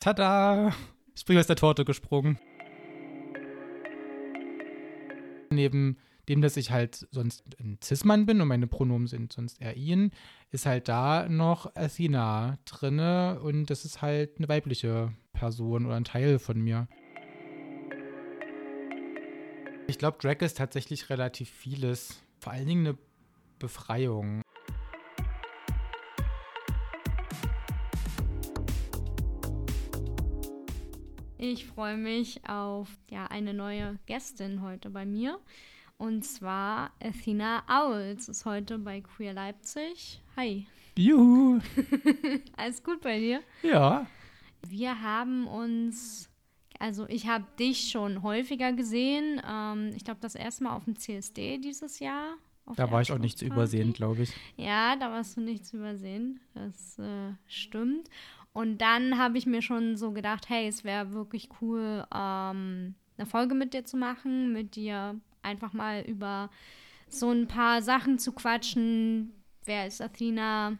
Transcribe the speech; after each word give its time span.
Tada! 0.00 0.72
Ich 1.14 1.26
bin 1.26 1.36
aus 1.36 1.46
der 1.46 1.56
Torte 1.56 1.84
gesprungen. 1.84 2.38
Neben 5.50 5.98
dem, 6.26 6.40
dass 6.40 6.56
ich 6.56 6.70
halt 6.70 7.06
sonst 7.10 7.44
ein 7.60 7.78
Cis-Mann 7.84 8.24
bin 8.24 8.40
und 8.40 8.48
meine 8.48 8.66
Pronomen 8.66 9.08
sind 9.08 9.30
sonst 9.30 9.60
er, 9.60 9.76
ihn, 9.76 10.12
ist 10.52 10.64
halt 10.64 10.88
da 10.88 11.28
noch 11.28 11.76
Athena 11.76 12.58
drinne 12.64 13.40
und 13.40 13.66
das 13.66 13.84
ist 13.84 14.00
halt 14.00 14.38
eine 14.38 14.48
weibliche 14.48 15.12
Person 15.34 15.84
oder 15.84 15.96
ein 15.96 16.04
Teil 16.04 16.38
von 16.38 16.58
mir. 16.58 16.88
Ich 19.86 19.98
glaube, 19.98 20.16
Drag 20.18 20.40
ist 20.40 20.56
tatsächlich 20.56 21.10
relativ 21.10 21.50
vieles. 21.50 22.22
Vor 22.38 22.54
allen 22.54 22.66
Dingen 22.66 22.86
eine 22.86 22.98
Befreiung. 23.58 24.40
Ich 31.42 31.64
freue 31.64 31.96
mich 31.96 32.46
auf 32.46 32.98
ja, 33.08 33.24
eine 33.28 33.54
neue 33.54 33.98
Gästin 34.04 34.60
heute 34.60 34.90
bei 34.90 35.06
mir. 35.06 35.40
Und 35.96 36.22
zwar 36.22 36.90
Athena 37.02 37.62
Owls 37.66 38.28
ist 38.28 38.44
heute 38.44 38.78
bei 38.78 39.00
Queer 39.00 39.32
Leipzig. 39.32 40.20
Hi. 40.36 40.66
Juhu. 40.98 41.60
Alles 42.58 42.84
gut 42.84 43.00
bei 43.00 43.18
dir? 43.18 43.40
Ja. 43.62 44.06
Wir 44.68 45.00
haben 45.00 45.46
uns, 45.46 46.28
also 46.78 47.06
ich 47.08 47.26
habe 47.26 47.46
dich 47.58 47.90
schon 47.90 48.22
häufiger 48.22 48.74
gesehen. 48.74 49.40
Ähm, 49.50 49.92
ich 49.96 50.04
glaube, 50.04 50.20
das 50.20 50.34
erste 50.34 50.64
Mal 50.64 50.76
auf 50.76 50.84
dem 50.84 50.96
CSD 50.96 51.56
dieses 51.56 52.00
Jahr. 52.00 52.34
Da 52.76 52.90
war 52.90 53.00
ich 53.00 53.10
auch 53.12 53.18
nicht 53.18 53.38
zu 53.38 53.46
übersehen, 53.46 53.94
glaube 53.94 54.22
ich. 54.22 54.32
Ja, 54.56 54.94
da 54.94 55.10
warst 55.10 55.38
du 55.38 55.40
nicht 55.40 55.64
zu 55.64 55.78
übersehen. 55.78 56.38
Das 56.54 56.98
äh, 56.98 57.32
stimmt. 57.46 58.10
Und 58.52 58.78
dann 58.78 59.18
habe 59.18 59.38
ich 59.38 59.46
mir 59.46 59.62
schon 59.62 59.96
so 59.96 60.12
gedacht, 60.12 60.48
hey, 60.48 60.66
es 60.66 60.84
wäre 60.84 61.12
wirklich 61.12 61.48
cool, 61.60 62.04
ähm, 62.12 62.94
eine 63.16 63.26
Folge 63.26 63.54
mit 63.54 63.74
dir 63.74 63.84
zu 63.84 63.96
machen, 63.96 64.52
mit 64.52 64.74
dir 64.76 65.20
einfach 65.42 65.72
mal 65.72 66.02
über 66.02 66.50
so 67.08 67.30
ein 67.30 67.46
paar 67.46 67.82
Sachen 67.82 68.18
zu 68.18 68.32
quatschen. 68.32 69.32
Wer 69.64 69.86
ist 69.86 70.00
Athena? 70.00 70.78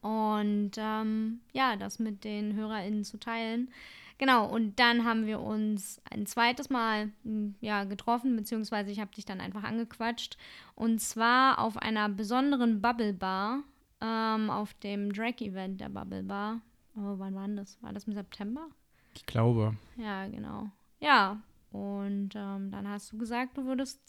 Und 0.00 0.72
ähm, 0.76 1.40
ja, 1.52 1.76
das 1.76 1.98
mit 1.98 2.24
den 2.24 2.54
HörerInnen 2.54 3.04
zu 3.04 3.18
teilen. 3.18 3.70
Genau, 4.18 4.46
und 4.46 4.78
dann 4.78 5.04
haben 5.04 5.26
wir 5.26 5.40
uns 5.40 6.00
ein 6.10 6.26
zweites 6.26 6.70
Mal 6.70 7.10
hm, 7.22 7.54
ja, 7.60 7.84
getroffen, 7.84 8.34
beziehungsweise 8.34 8.90
ich 8.90 9.00
habe 9.00 9.14
dich 9.14 9.24
dann 9.24 9.40
einfach 9.40 9.62
angequatscht. 9.62 10.38
Und 10.74 11.00
zwar 11.00 11.58
auf 11.58 11.76
einer 11.76 12.08
besonderen 12.08 12.80
Bubble 12.80 13.12
Bar 13.12 13.62
ähm, 14.00 14.50
auf 14.50 14.74
dem 14.74 15.12
Drag-Event 15.12 15.80
der 15.80 15.88
Bubble 15.88 16.22
Bar. 16.22 16.60
Oh, 16.96 17.14
wann 17.18 17.34
war 17.34 17.48
das? 17.48 17.80
War 17.82 17.92
das 17.92 18.04
im 18.04 18.14
September? 18.14 18.68
Ich 19.14 19.26
glaube. 19.26 19.76
Ja, 19.96 20.26
genau. 20.28 20.70
Ja, 21.00 21.40
und 21.72 22.30
ähm, 22.34 22.70
dann 22.70 22.88
hast 22.88 23.12
du 23.12 23.18
gesagt, 23.18 23.56
du 23.56 23.64
würdest 23.64 24.00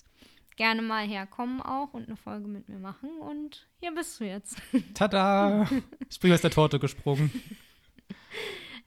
gerne 0.56 0.82
mal 0.82 1.08
herkommen 1.08 1.62
auch 1.62 1.94
und 1.94 2.08
eine 2.08 2.18
Folge 2.18 2.48
mit 2.48 2.68
mir 2.68 2.80
machen. 2.80 3.10
Und 3.20 3.68
hier 3.80 3.94
bist 3.94 4.20
du 4.20 4.26
jetzt. 4.26 4.62
Tada! 4.94 5.68
Ich 6.10 6.20
bin 6.20 6.34
aus 6.34 6.42
der 6.42 6.52
Torte 6.52 6.80
gesprungen. 6.80 7.32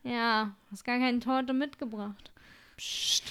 Ja, 0.02 0.56
hast 0.70 0.84
gar 0.84 0.98
keine 0.98 1.20
Torte 1.20 1.52
mitgebracht. 1.52 2.32
Psst. 2.78 3.30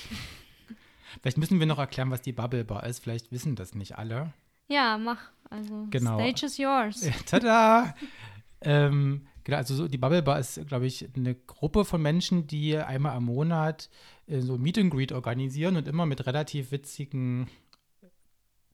Vielleicht 1.19 1.39
müssen 1.39 1.59
wir 1.59 1.65
noch 1.65 1.79
erklären, 1.79 2.11
was 2.11 2.21
die 2.21 2.31
Bubble 2.31 2.63
Bar 2.63 2.85
ist. 2.85 2.99
Vielleicht 2.99 3.31
wissen 3.31 3.55
das 3.55 3.73
nicht 3.73 3.97
alle. 3.97 4.33
Ja, 4.69 4.97
mach. 4.97 5.31
Also, 5.49 5.87
genau. 5.89 6.19
Stage 6.19 6.45
is 6.45 6.57
yours. 6.57 7.03
Ja, 7.03 7.13
tada! 7.25 7.95
ähm, 8.61 9.27
genau, 9.43 9.57
also 9.57 9.75
so, 9.75 9.87
die 9.87 9.97
Bubble 9.97 10.21
Bar 10.21 10.39
ist, 10.39 10.65
glaube 10.67 10.85
ich, 10.85 11.09
eine 11.15 11.35
Gruppe 11.35 11.85
von 11.85 12.01
Menschen, 12.01 12.45
die 12.45 12.77
einmal 12.77 13.15
am 13.15 13.25
Monat 13.25 13.89
äh, 14.27 14.41
so 14.41 14.57
Meet 14.57 14.77
and 14.77 14.91
Greet 14.91 15.11
organisieren 15.11 15.75
und 15.75 15.87
immer 15.87 16.05
mit 16.05 16.25
relativ 16.25 16.71
witzigen 16.71 17.47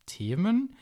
Themen. 0.05 0.75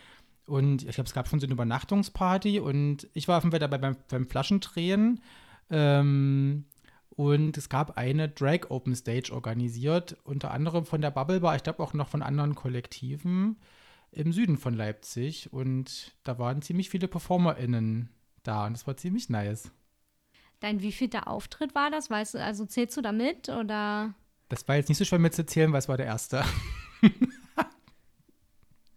Und 0.47 0.83
ich 0.83 0.95
glaube, 0.95 1.07
es 1.07 1.13
gab 1.13 1.27
schon 1.27 1.39
so 1.39 1.45
eine 1.45 1.53
Übernachtungsparty 1.53 2.59
und 2.59 3.07
ich 3.13 3.27
war 3.27 3.37
auf 3.37 3.43
jeden 3.43 3.51
Fall 3.51 3.59
dabei 3.59 3.77
beim, 3.77 3.95
beim 4.09 4.27
Flaschendrehen. 4.27 5.21
Ähm, 5.69 6.65
und 7.11 7.55
es 7.55 7.69
gab 7.69 7.97
eine 7.97 8.29
Drag 8.29 8.69
Open 8.71 8.95
Stage 8.95 9.31
organisiert, 9.31 10.17
unter 10.23 10.49
anderem 10.49 10.85
von 10.85 11.01
der 11.01 11.11
Bubble 11.11 11.41
Bar, 11.41 11.55
ich 11.55 11.63
glaube 11.63 11.83
auch 11.83 11.93
noch 11.93 12.09
von 12.09 12.23
anderen 12.23 12.55
Kollektiven 12.55 13.57
im 14.13 14.31
Süden 14.31 14.57
von 14.57 14.73
Leipzig. 14.73 15.51
Und 15.51 16.13
da 16.23 16.39
waren 16.39 16.61
ziemlich 16.61 16.89
viele 16.89 17.07
PerformerInnen 17.07 18.09
da 18.43 18.67
und 18.67 18.73
das 18.73 18.87
war 18.87 18.97
ziemlich 18.97 19.29
nice. 19.29 19.71
Dein 20.59 20.81
wievielter 20.81 21.27
Auftritt 21.27 21.75
war 21.75 21.91
das? 21.91 22.09
Weißt 22.09 22.35
du, 22.35 22.43
also 22.43 22.65
zählst 22.65 22.95
du 22.95 23.01
da 23.01 23.11
mit 23.11 23.49
oder? 23.49 24.13
Das 24.49 24.67
war 24.67 24.75
jetzt 24.75 24.89
nicht 24.89 24.97
so 24.97 25.05
schwer 25.05 25.19
mitzuzählen, 25.19 25.71
weil 25.71 25.79
es 25.79 25.89
war 25.89 25.97
der 25.97 26.05
erste. 26.05 26.43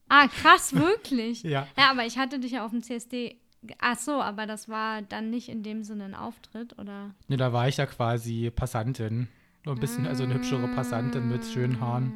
ah, 0.08 0.28
krass, 0.28 0.74
wirklich? 0.74 1.42
ja. 1.42 1.66
Ja, 1.76 1.90
aber 1.90 2.06
ich 2.06 2.18
hatte 2.18 2.38
dich 2.38 2.52
ja 2.52 2.64
auf 2.64 2.70
dem 2.70 2.82
CSD. 2.82 3.36
Ach 3.78 3.98
so, 3.98 4.22
aber 4.22 4.46
das 4.46 4.68
war 4.68 5.02
dann 5.02 5.30
nicht 5.30 5.48
in 5.48 5.62
dem 5.62 5.82
Sinne 5.82 6.04
ein 6.04 6.14
Auftritt, 6.14 6.78
oder? 6.78 7.14
Ne, 7.26 7.36
da 7.36 7.52
war 7.52 7.66
ich 7.66 7.78
ja 7.78 7.86
quasi 7.86 8.52
Passantin. 8.54 9.28
Nur 9.64 9.74
ein 9.74 9.80
bisschen, 9.80 10.06
also 10.06 10.22
eine 10.22 10.34
hübschere 10.34 10.68
Passantin 10.68 11.28
mit 11.28 11.44
schönen 11.44 11.80
Haaren. 11.80 12.12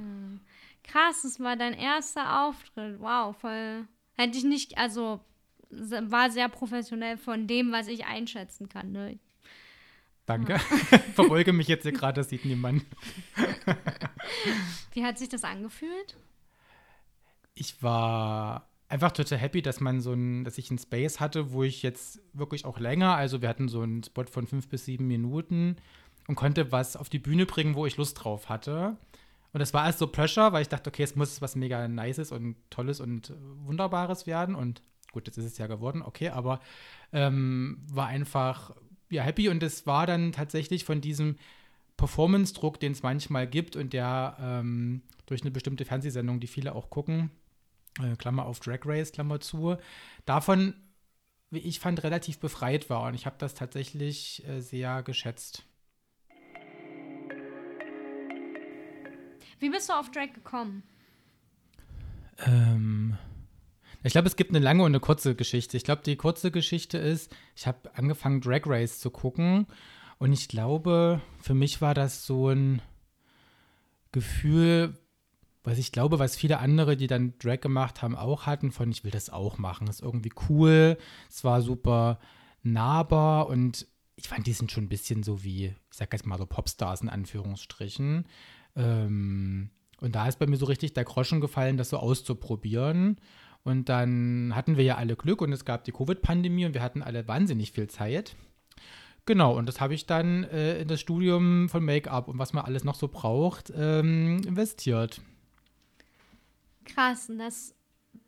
Krass, 0.83 1.23
das 1.23 1.41
war 1.41 1.57
dein 1.57 1.75
erster 1.75 2.47
Auftritt. 2.47 3.01
Wow, 3.01 3.37
voll. 3.37 3.87
Hätte 4.17 4.39
ich 4.39 4.45
nicht, 4.45 4.79
also 4.79 5.21
war 5.71 6.31
sehr 6.31 6.49
professionell 6.49 7.17
von 7.17 7.47
dem, 7.47 7.73
was 7.73 7.89
ich 7.89 8.07
einschätzen 8.07 8.69
kann. 8.69 8.93
Ne? 8.93 9.19
Danke. 10.27 10.59
Verbeuge 11.15 11.53
mich 11.53 11.69
jetzt 11.69 11.83
hier 11.83 11.93
gerade, 11.93 12.21
das 12.21 12.29
sieht 12.29 12.45
niemand. 12.45 12.85
Wie 14.93 15.05
hat 15.05 15.19
sich 15.19 15.29
das 15.29 15.45
angefühlt? 15.45 16.17
Ich 17.55 17.83
war 17.83 18.69
einfach 18.89 19.13
total 19.13 19.39
happy, 19.39 19.63
dass 19.63 19.81
man 19.81 20.01
so 20.01 20.13
ein, 20.13 20.45
dass 20.45 20.59
ich 20.59 20.71
einen 20.71 20.79
Space 20.79 21.21
hatte, 21.21 21.53
wo 21.53 21.63
ich 21.63 21.83
jetzt 21.83 22.21
wirklich 22.33 22.65
auch 22.65 22.79
länger, 22.79 23.15
also 23.15 23.41
wir 23.43 23.49
hatten 23.49 23.69
so 23.69 23.83
einen 23.83 24.03
Spot 24.03 24.25
von 24.25 24.47
fünf 24.47 24.69
bis 24.69 24.85
sieben 24.85 25.07
Minuten 25.07 25.77
und 26.27 26.35
konnte 26.35 26.73
was 26.73 26.97
auf 26.97 27.09
die 27.09 27.19
Bühne 27.19 27.47
bringen, 27.47 27.75
wo 27.75 27.87
ich 27.87 27.97
Lust 27.97 28.23
drauf 28.23 28.49
hatte. 28.49 28.97
Und 29.53 29.61
das 29.61 29.75
war 29.75 29.83
alles 29.83 29.99
so 29.99 30.07
Pressure, 30.07 30.53
weil 30.53 30.63
ich 30.63 30.69
dachte, 30.69 30.89
okay, 30.89 31.03
es 31.03 31.17
muss 31.17 31.43
was 31.43 31.57
mega 31.57 31.89
Nices 31.89 32.31
und 32.33 32.57
Tolles 32.71 33.01
und 33.01 33.33
Wunderbares 33.65 34.27
werden. 34.27 34.55
Und 34.55 34.83
gut, 35.13 35.27
jetzt 35.27 35.39
ist 35.39 35.45
es 35.45 35.59
ja 35.59 35.67
geworden, 35.67 36.03
okay, 36.03 36.29
aber 36.29 36.61
ähm, 37.13 37.79
war 37.91 38.07
einfach 38.07 38.75
ja 39.11 39.23
happy 39.23 39.49
und 39.49 39.63
es 39.63 39.87
war 39.87 40.07
dann 40.07 40.33
tatsächlich 40.33 40.85
von 40.85 41.01
diesem 41.01 41.37
Performance-Druck, 41.97 42.81
den 42.81 42.93
es 42.93 43.03
manchmal 43.03 43.47
gibt 43.47 43.77
und 43.77 43.93
der 43.93 44.37
ähm, 44.41 45.03
durch 45.27 45.43
eine 45.43 45.51
bestimmte 45.51 45.85
Fernsehsendung, 45.85 46.41
die 46.41 46.47
viele 46.47 46.75
auch 46.75 46.89
gucken, 46.89 47.31
äh, 48.01 48.17
Klammer 48.17 48.47
auf 48.47 48.61
Drag 48.61 48.81
Race, 48.85 49.13
Klammer 49.13 49.41
zu, 49.41 49.77
davon, 50.25 50.75
wie 51.51 51.59
ich 51.59 51.81
fand, 51.81 52.03
relativ 52.03 52.39
befreit 52.39 52.89
war 52.89 53.03
und 53.09 53.15
ich 53.15 53.27
habe 53.27 53.37
das 53.39 53.55
tatsächlich 53.55 54.47
äh, 54.47 54.61
sehr 54.61 55.03
geschätzt. 55.03 55.65
Wie 59.61 59.71
bist 59.71 59.89
du 59.89 59.93
auf 59.93 60.11
Drag 60.11 60.33
gekommen? 60.33 60.83
Ähm, 62.47 63.17
ich 64.03 64.13
glaube, 64.13 64.29
es 64.29 64.37
gibt 64.37 64.51
eine 64.51 64.59
lange 64.59 64.83
und 64.83 64.91
eine 64.91 65.01
kurze 65.01 65.35
Geschichte. 65.35 65.77
Ich 65.77 65.85
glaube, 65.85 66.03
die 66.03 66.17
kurze 66.17 66.51
Geschichte 66.51 66.99
ist, 66.99 67.35
ich 67.55 67.67
habe 67.67 67.95
angefangen, 67.95 68.41
Drag 68.41 68.63
Race 68.65 68.99
zu 68.99 69.11
gucken. 69.11 69.67
Und 70.19 70.33
ich 70.33 70.49
glaube, 70.49 71.21
für 71.41 71.55
mich 71.55 71.81
war 71.81 71.95
das 71.95 72.27
so 72.27 72.49
ein 72.49 72.83
Gefühl, 74.13 74.99
was 75.63 75.79
ich 75.79 75.93
glaube, 75.93 76.19
was 76.19 76.37
viele 76.37 76.59
andere, 76.59 76.97
die 76.97 77.07
dann 77.07 77.35
Drag 77.39 77.61
gemacht 77.61 78.01
haben, 78.01 78.17
auch 78.17 78.47
hatten, 78.47 78.73
von 78.73 78.91
ich 78.91 79.05
will 79.05 79.11
das 79.11 79.29
auch 79.29 79.59
machen. 79.59 79.87
Das 79.87 79.97
ist 79.97 80.03
irgendwie 80.03 80.33
cool. 80.49 80.97
Es 81.29 81.45
war 81.45 81.61
super 81.61 82.19
nahbar 82.63 83.49
und 83.49 83.87
ich 84.17 84.29
fand, 84.29 84.47
die 84.47 84.53
sind 84.53 84.73
schon 84.73 84.85
ein 84.85 84.89
bisschen 84.89 85.23
so 85.23 85.45
wie, 85.45 85.67
ich 85.67 85.75
sag 85.91 86.13
jetzt 86.13 86.27
mal 86.27 86.39
so 86.39 86.47
Popstars 86.47 87.03
in 87.03 87.09
Anführungsstrichen. 87.09 88.27
Ähm, 88.77 89.71
und 90.01 90.15
da 90.15 90.29
ist 90.29 90.39
bei 90.39 90.47
mir 90.47 90.57
so 90.57 90.67
richtig 90.67 90.95
der 90.95 91.05
Groschen 91.05 91.41
gefallen, 91.41 91.77
das 91.77 91.91
so 91.91 91.99
auszuprobieren. 91.99 93.19
Und 93.63 93.89
dann 93.89 94.53
hatten 94.55 94.77
wir 94.77 94.85
ja 94.85 94.97
alle 94.97 95.17
Glück 95.17 95.43
und 95.43 95.53
es 95.53 95.65
gab 95.65 95.85
die 95.85 95.93
Covid-Pandemie 95.93 96.65
und 96.65 96.75
wir 96.75 96.83
hatten 96.83 97.03
alle 97.03 97.29
wahnsinnig 97.29 97.73
viel 97.73 97.89
Zeit. 97.89 98.35
Genau, 99.27 99.57
und 99.57 99.67
das 99.67 99.81
habe 99.81 99.95
ich 99.95 100.07
dann 100.07 100.45
äh, 100.45 100.81
in 100.81 100.89
das 100.89 101.01
Studium 101.01 101.69
von 101.69 101.85
Make-up 101.85 102.29
und 102.29 102.39
was 102.39 102.53
man 102.53 102.65
alles 102.65 102.85
noch 102.85 102.95
so 102.95 103.09
braucht, 103.09 103.71
ähm, 103.77 104.41
investiert. 104.47 105.21
Krass, 106.87 107.29
und 107.29 107.39
das 107.39 107.75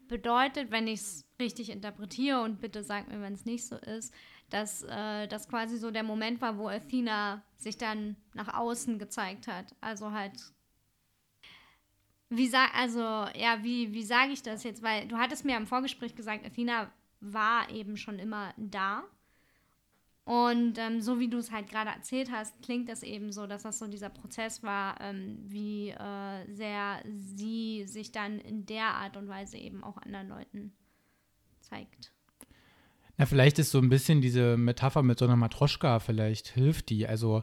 bedeutet, 0.09 0.71
wenn 0.71 0.87
ich 0.87 1.01
es 1.01 1.25
richtig 1.41 1.71
interpretiere 1.71 2.43
und 2.43 2.61
bitte 2.61 2.85
sag 2.85 3.09
mir, 3.09 3.21
wenn 3.23 3.33
es 3.33 3.47
nicht 3.47 3.67
so 3.67 3.77
ist, 3.77 4.13
dass 4.53 4.83
äh, 4.83 5.27
das 5.29 5.49
quasi 5.49 5.79
so 5.79 5.91
der 5.91 6.03
Moment 6.03 6.41
war, 6.41 6.59
wo 6.59 6.69
Athena 6.69 7.43
sich 7.57 7.79
dann 7.79 8.17
nach 8.35 8.55
außen 8.55 8.99
gezeigt 8.99 9.49
hat. 9.49 9.75
Also 9.81 10.13
halt 10.13 10.33
wie 12.35 12.49
sag, 12.49 12.75
also, 12.75 13.01
ja, 13.01 13.63
wie, 13.63 13.93
wie 13.93 14.05
sage 14.05 14.33
ich 14.33 14.43
das 14.43 14.65
jetzt? 14.65 14.83
Weil 14.83 15.07
du 15.07 15.19
hattest 15.19 15.45
mir 15.45 15.55
im 15.55 15.67
Vorgespräch 15.67 16.15
gesagt, 16.15 16.47
Athena 16.47 16.91
war 17.21 17.69
eben 17.69 17.99
schon 17.99 18.19
immer 18.19 18.55
da. 18.57 19.05
Und 20.25 20.79
ähm, 20.79 21.03
so 21.03 21.19
wie 21.19 21.29
du 21.29 21.37
es 21.37 21.51
halt 21.51 21.69
gerade 21.69 21.91
erzählt 21.91 22.31
hast, 22.31 22.63
klingt 22.63 22.89
das 22.89 23.03
eben 23.03 23.33
so, 23.33 23.47
dass 23.47 23.65
das 23.65 23.79
so 23.79 23.87
dieser 23.87 24.09
Prozess 24.09 24.63
war, 24.63 24.99
ähm, 25.03 25.41
wie 25.43 25.91
äh, 25.91 26.55
sehr 26.55 27.03
sie 27.05 27.85
sich 27.87 28.13
dann 28.13 28.39
in 28.39 28.65
der 28.65 28.95
Art 28.95 29.19
und 29.19 29.29
Weise 29.29 29.59
eben 29.59 29.85
auch 29.85 29.99
anderen 29.99 30.29
Leuten 30.29 30.73
zeigt. 31.61 32.12
Na, 33.17 33.27
vielleicht 33.27 33.59
ist 33.59 33.71
so 33.71 33.79
ein 33.79 33.89
bisschen 33.89 34.21
diese 34.21 34.57
Metapher 34.57 35.03
mit 35.03 35.19
so 35.19 35.25
einer 35.25 35.37
Matroschka, 35.37 35.99
vielleicht 35.99 36.49
hilft 36.49 36.89
die. 36.89 37.07
Also, 37.07 37.43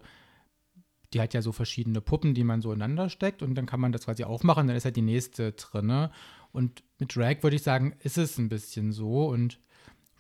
die 1.14 1.22
hat 1.22 1.34
ja 1.34 1.42
so 1.42 1.52
verschiedene 1.52 2.02
Puppen, 2.02 2.34
die 2.34 2.44
man 2.44 2.62
so 2.62 2.72
ineinander 2.72 3.10
steckt 3.10 3.42
und 3.42 3.56
dann 3.56 3.66
kann 3.66 3.80
man 3.80 3.92
das 3.92 4.06
quasi 4.06 4.24
aufmachen, 4.24 4.68
dann 4.68 4.76
ist 4.76 4.86
halt 4.86 4.96
die 4.96 5.02
nächste 5.02 5.54
drinne. 5.54 6.12
Und 6.52 6.84
mit 7.00 7.16
Drag 7.16 7.42
würde 7.42 7.56
ich 7.56 7.64
sagen, 7.64 7.96
ist 8.00 8.18
es 8.18 8.38
ein 8.38 8.50
bisschen 8.50 8.92
so 8.92 9.28
und 9.28 9.60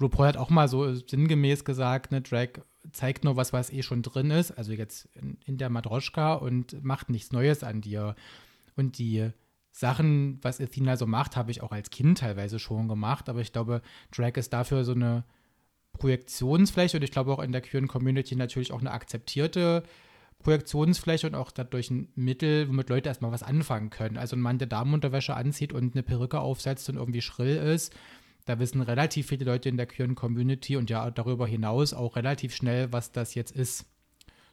RuPaul 0.02 0.28
hat 0.28 0.38
auch 0.38 0.50
mal 0.50 0.68
so 0.68 0.94
sinngemäß 0.94 1.66
gesagt, 1.66 2.12
ne, 2.12 2.22
Drag 2.22 2.50
zeigt 2.92 3.24
nur 3.24 3.36
was, 3.36 3.54
was 3.54 3.72
eh 3.72 3.84
schon 3.84 4.02
drin 4.02 4.32
ist, 4.32 4.52
also 4.52 4.72
jetzt 4.72 5.10
in, 5.16 5.38
in 5.46 5.58
der 5.58 5.70
Matroschka 5.70 6.36
und 6.36 6.84
macht 6.84 7.10
nichts 7.10 7.32
Neues 7.32 7.64
an 7.64 7.82
dir. 7.82 8.16
Und 8.76 8.98
die 8.98 9.30
Sachen, 9.72 10.40
was 10.42 10.62
Athena 10.62 10.96
so 10.96 11.06
macht, 11.06 11.36
habe 11.36 11.52
ich 11.52 11.62
auch 11.62 11.72
als 11.72 11.90
Kind 11.90 12.20
teilweise 12.20 12.60
schon 12.60 12.88
gemacht, 12.88 13.30
aber 13.30 13.42
ich 13.42 13.52
glaube, 13.52 13.82
Drag 14.12 14.36
ist 14.36 14.54
dafür 14.54 14.84
so 14.84 14.94
eine 14.94 15.24
Projektionsfläche 15.94 16.98
und 16.98 17.04
ich 17.04 17.12
glaube 17.12 17.34
auch 17.34 17.40
in 17.40 17.52
der 17.52 17.62
queeren 17.62 17.88
Community 17.88 18.36
natürlich 18.36 18.72
auch 18.72 18.80
eine 18.80 18.92
akzeptierte 18.92 19.84
Projektionsfläche 20.40 21.28
und 21.28 21.36
auch 21.36 21.52
dadurch 21.52 21.92
ein 21.92 22.08
Mittel, 22.16 22.70
womit 22.70 22.90
Leute 22.90 23.10
erstmal 23.10 23.32
was 23.32 23.44
anfangen 23.44 23.90
können. 23.90 24.18
Also 24.18 24.36
ein 24.36 24.42
Mann, 24.42 24.58
der 24.58 24.68
Damenunterwäsche 24.68 25.36
anzieht 25.36 25.74
und 25.74 25.94
eine 25.94 26.04
Perücke 26.04 26.40
aufsetzt 26.40 26.90
und 26.90 26.96
irgendwie 26.96 27.22
schrill 27.22 27.58
ist, 27.58 27.94
da 28.46 28.58
wissen 28.58 28.82
relativ 28.82 29.28
viele 29.28 29.46
Leute 29.46 29.70
in 29.70 29.78
der 29.78 29.86
queeren 29.86 30.16
Community 30.16 30.78
und 30.78 30.90
ja 30.90 31.12
darüber 31.12 31.46
hinaus 31.46 31.94
auch 31.94 32.16
relativ 32.16 32.56
schnell, 32.56 32.92
was 32.92 33.12
das 33.12 33.36
jetzt 33.36 33.56
ist. 33.56 33.86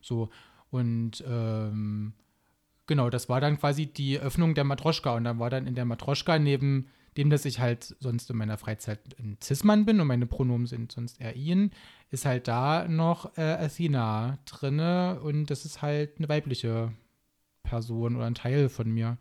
So, 0.03 0.29
und 0.71 1.25
ähm, 1.27 2.13
genau, 2.87 3.09
das 3.09 3.29
war 3.29 3.41
dann 3.41 3.59
quasi 3.59 3.87
die 3.87 4.19
Öffnung 4.19 4.55
der 4.55 4.65
Matroschka 4.65 5.15
und 5.15 5.25
dann 5.25 5.39
war 5.39 5.51
dann 5.51 5.67
in 5.67 5.75
der 5.75 5.85
Matroschka 5.85 6.39
neben 6.39 6.89
dem, 7.17 7.31
dass 7.31 7.45
ich 7.45 7.61
halt 7.61 7.97
sonst 8.01 8.31
in 8.31 8.37
meiner 8.37 8.59
Freizeit 8.59 9.01
ein 9.19 9.39
Cis-Mann 9.43 9.85
bin 9.85 10.01
und 10.01 10.07
meine 10.07 10.27
Pronomen 10.27 10.67
sind 10.67 10.93
sonst 10.93 11.21
er 11.21 11.37
ihn, 11.37 11.71
ist 12.11 12.25
halt 12.25 12.49
da 12.49 12.87
noch 12.89 13.37
äh, 13.37 13.43
Athena 13.43 14.39
drinne 14.45 15.21
und 15.23 15.47
das 15.47 15.65
ist 15.65 15.83
halt 15.83 16.19
eine 16.19 16.29
weibliche 16.29 16.93
Person 17.63 18.17
oder 18.17 18.27
ein 18.27 18.35
Teil 18.35 18.69
von 18.69 18.91
mir. 18.91 19.19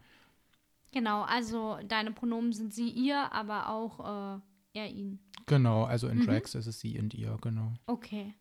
Genau, 0.92 1.24
also 1.24 1.78
deine 1.88 2.12
Pronomen 2.12 2.54
sind 2.54 2.74
sie, 2.74 2.90
ihr, 2.90 3.34
aber 3.34 3.70
auch 3.70 4.38
äh, 4.38 4.40
er 4.74 4.90
ihn. 4.90 5.20
Genau, 5.46 5.84
also 5.84 6.08
in 6.08 6.20
mhm. 6.20 6.26
Drags 6.26 6.56
ist 6.56 6.68
es 6.68 6.80
sie 6.80 6.98
und 7.00 7.14
ihr, 7.14 7.38
genau. 7.42 7.74
Okay. 7.86 8.34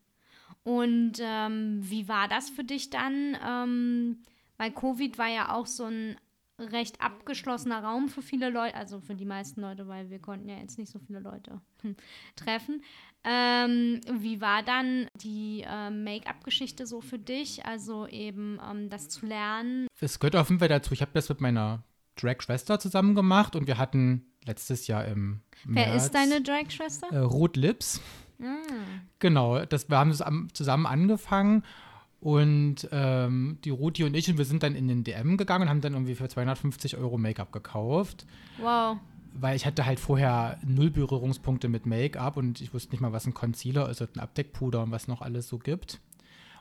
Und 0.63 1.15
ähm, 1.21 1.81
wie 1.83 2.09
war 2.09 2.29
das 2.29 2.49
für 2.51 2.65
dich 2.65 2.91
dann? 2.91 3.37
Ähm, 3.45 4.19
weil 4.57 4.71
Covid 4.71 5.19
war 5.19 5.29
ja 5.29 5.53
auch 5.53 5.67
so 5.67 5.85
ein 5.85 6.17
recht 6.59 7.01
abgeschlossener 7.01 7.83
Raum 7.83 8.09
für 8.09 8.23
viele 8.23 8.51
Leute, 8.51 8.77
also 8.77 9.01
für 9.01 9.15
die 9.15 9.25
meisten 9.25 9.61
Leute, 9.61 9.89
weil 9.89 10.11
wir 10.11 10.21
konnten 10.21 10.49
ja 10.49 10.57
jetzt 10.57 10.79
nicht 10.79 10.91
so 10.91 10.99
viele 10.99 11.21
Leute 11.21 11.61
hm, 11.83 11.97
treffen. 12.37 12.83
Ähm, 13.25 14.01
wie 14.13 14.41
war 14.41 14.63
dann 14.63 15.09
die 15.17 15.65
äh, 15.67 15.91
Make-up-Geschichte 15.91 16.87
so 16.87 17.01
für 17.01 17.19
dich? 17.19 17.65
Also 17.67 18.07
eben 18.07 18.61
ähm, 18.71 18.89
das 18.89 19.09
zu 19.09 19.27
lernen? 19.27 19.89
Es 20.01 20.21
gehört 20.21 20.37
auf 20.37 20.49
jeden 20.49 20.61
Fall 20.61 20.69
dazu. 20.69 20.93
Ich 20.93 21.01
habe 21.01 21.13
das 21.15 21.29
mit 21.29 21.41
meiner 21.41 21.83
Drag-Schwester 22.17 22.79
zusammen 22.79 23.15
gemacht 23.15 23.57
und 23.57 23.67
wir 23.67 23.79
hatten 23.79 24.27
letztes 24.45 24.87
Jahr 24.87 25.07
im 25.07 25.41
Wer 25.65 25.89
März, 25.89 26.05
ist 26.05 26.15
deine 26.15 26.41
Drag-Schwester? 26.41 27.09
Äh, 27.11 27.19
Ruth 27.19 27.57
Lips. 27.57 28.01
Mm. 28.39 28.45
Genau, 29.19 29.65
das, 29.65 29.89
wir 29.89 29.97
haben 29.97 30.11
das 30.11 30.23
zusammen 30.53 30.87
angefangen 30.87 31.65
und 32.25 32.89
ähm, 32.91 33.59
die 33.65 33.71
Ruti 33.71 34.03
und 34.03 34.17
ich, 34.17 34.31
und 34.31 34.39
wir 34.39 34.47
sind 34.47 34.63
dann 34.63 34.75
in 34.75 34.89
den 34.89 35.05
DM 35.05 35.37
gegangen 35.37 35.65
und 35.65 35.69
haben 35.69 35.83
dann 35.83 35.93
irgendwie 35.93 36.15
für 36.15 36.27
250 36.27 36.97
Euro 36.97 37.19
Make-up 37.19 37.53
gekauft. 37.53 38.25
Wow. 38.57 38.97
Weil 39.35 39.57
ich 39.57 39.67
hatte 39.67 39.85
halt 39.85 40.01
vorher 40.01 40.59
null 40.65 40.91
Berührungspunkte 40.91 41.69
mit 41.69 41.85
Make-up 41.85 42.39
und 42.39 42.63
ich 42.63 42.73
wusste 42.73 42.93
nicht 42.93 43.03
mal, 43.03 43.13
was 43.13 43.27
ein 43.27 43.35
Concealer 43.35 43.91
ist 43.91 44.01
und 44.01 44.17
ein 44.17 44.21
Abdeckpuder 44.21 44.85
und 44.85 44.91
was 44.91 45.07
noch 45.07 45.21
alles 45.21 45.49
so 45.49 45.59
gibt. 45.59 46.01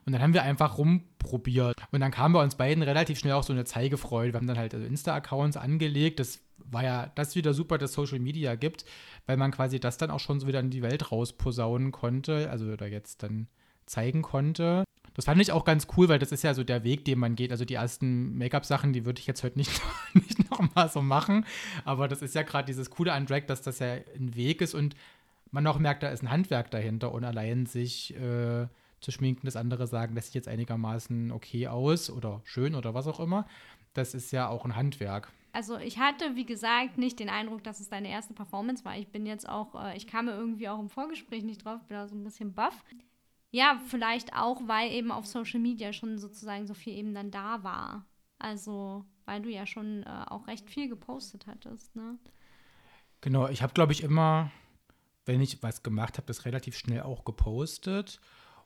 Und 0.05 0.11
dann 0.11 0.21
haben 0.21 0.33
wir 0.33 0.43
einfach 0.43 0.77
rumprobiert. 0.77 1.77
Und 1.93 2.01
dann 2.01 2.11
kam 2.11 2.33
bei 2.33 2.43
uns 2.43 2.55
beiden 2.55 2.83
relativ 2.83 3.17
schnell 3.17 3.31
auch 3.31 3.43
so 3.43 3.53
eine 3.53 3.63
Zeigefreude. 3.63 4.33
Wir 4.33 4.39
haben 4.41 4.47
dann 4.47 4.57
halt 4.57 4.73
also 4.73 4.85
Insta-Accounts 4.85 5.55
angelegt. 5.55 6.19
Das 6.19 6.41
war 6.57 6.83
ja 6.83 7.09
das 7.15 7.37
wieder 7.37 7.53
super, 7.53 7.77
dass 7.77 7.93
Social 7.93 8.19
Media 8.19 8.55
gibt, 8.55 8.83
weil 9.27 9.37
man 9.37 9.51
quasi 9.51 9.79
das 9.79 9.97
dann 9.97 10.11
auch 10.11 10.19
schon 10.19 10.41
so 10.41 10.47
wieder 10.47 10.59
in 10.59 10.71
die 10.71 10.81
Welt 10.81 11.09
rausposaunen 11.09 11.93
konnte, 11.93 12.49
also 12.51 12.65
oder 12.65 12.87
jetzt 12.87 13.23
dann 13.23 13.47
zeigen 13.85 14.23
konnte. 14.23 14.83
Das 15.15 15.25
fand 15.25 15.39
ich 15.41 15.51
auch 15.51 15.65
ganz 15.65 15.87
cool, 15.95 16.09
weil 16.09 16.19
das 16.19 16.31
ist 16.31 16.43
ja 16.43 16.53
so 16.53 16.63
der 16.63 16.83
Weg, 16.83 17.05
den 17.05 17.19
man 17.19 17.35
geht. 17.35 17.51
Also 17.51 17.65
die 17.65 17.75
ersten 17.75 18.37
Make-up-Sachen, 18.37 18.93
die 18.93 19.05
würde 19.05 19.19
ich 19.19 19.27
jetzt 19.27 19.43
heute 19.43 19.57
nicht, 19.57 19.81
nicht 20.13 20.49
nochmal 20.49 20.89
so 20.89 21.01
machen. 21.01 21.45
Aber 21.85 22.07
das 22.07 22.21
ist 22.21 22.35
ja 22.35 22.41
gerade 22.41 22.65
dieses 22.65 22.89
Coole 22.89 23.13
an 23.13 23.25
Drag, 23.25 23.45
dass 23.45 23.61
das 23.61 23.79
ja 23.79 23.93
ein 24.15 24.35
Weg 24.35 24.61
ist 24.61 24.73
und 24.73 24.95
man 25.51 25.67
auch 25.67 25.77
merkt, 25.77 26.01
da 26.01 26.09
ist 26.09 26.23
ein 26.23 26.31
Handwerk 26.31 26.71
dahinter 26.71 27.11
und 27.11 27.23
allein 27.23 27.67
sich 27.67 28.15
äh, 28.15 28.67
zu 28.99 29.11
schminken, 29.11 29.45
das 29.45 29.55
andere 29.55 29.85
sagen, 29.85 30.15
das 30.15 30.25
sieht 30.25 30.35
jetzt 30.35 30.47
einigermaßen 30.47 31.31
okay 31.31 31.67
aus 31.67 32.09
oder 32.09 32.41
schön 32.43 32.73
oder 32.73 32.93
was 32.95 33.07
auch 33.07 33.19
immer. 33.19 33.45
Das 33.93 34.15
ist 34.15 34.31
ja 34.31 34.47
auch 34.47 34.65
ein 34.65 34.75
Handwerk. 34.75 35.31
Also 35.51 35.77
ich 35.77 35.99
hatte, 35.99 36.35
wie 36.35 36.45
gesagt, 36.45 36.97
nicht 36.97 37.19
den 37.19 37.29
Eindruck, 37.29 37.63
dass 37.63 37.79
es 37.79 37.87
deine 37.87 38.09
erste 38.09 38.33
Performance 38.33 38.83
war. 38.83 38.97
Ich 38.97 39.09
bin 39.09 39.27
jetzt 39.27 39.47
auch, 39.47 39.75
äh, 39.75 39.95
ich 39.95 40.07
kam 40.07 40.27
irgendwie 40.27 40.67
auch 40.67 40.79
im 40.79 40.89
Vorgespräch 40.89 41.43
nicht 41.43 41.63
drauf, 41.63 41.79
bin 41.87 41.95
da 41.95 42.07
so 42.07 42.15
ein 42.15 42.23
bisschen 42.23 42.53
baff. 42.53 42.83
Ja, 43.53 43.79
vielleicht 43.85 44.33
auch, 44.33 44.67
weil 44.67 44.91
eben 44.91 45.11
auf 45.11 45.27
Social 45.27 45.59
Media 45.59 45.93
schon 45.93 46.17
sozusagen 46.17 46.65
so 46.65 46.73
viel 46.73 46.93
eben 46.93 47.13
dann 47.13 47.29
da 47.29 47.61
war. 47.61 48.03
Also, 48.39 49.05
weil 49.25 49.43
du 49.43 49.49
ja 49.49 49.67
schon 49.67 50.01
äh, 50.01 50.25
auch 50.25 50.47
recht 50.47 50.71
viel 50.71 50.89
gepostet 50.89 51.45
hattest, 51.45 51.95
ne? 51.95 52.17
Genau, 53.21 53.47
ich 53.47 53.61
habe, 53.61 53.73
glaube 53.73 53.91
ich, 53.93 54.01
immer, 54.01 54.49
wenn 55.25 55.39
ich 55.39 55.61
was 55.61 55.83
gemacht 55.83 56.17
habe, 56.17 56.25
das 56.25 56.45
relativ 56.45 56.75
schnell 56.75 57.03
auch 57.03 57.25
gepostet. 57.25 58.19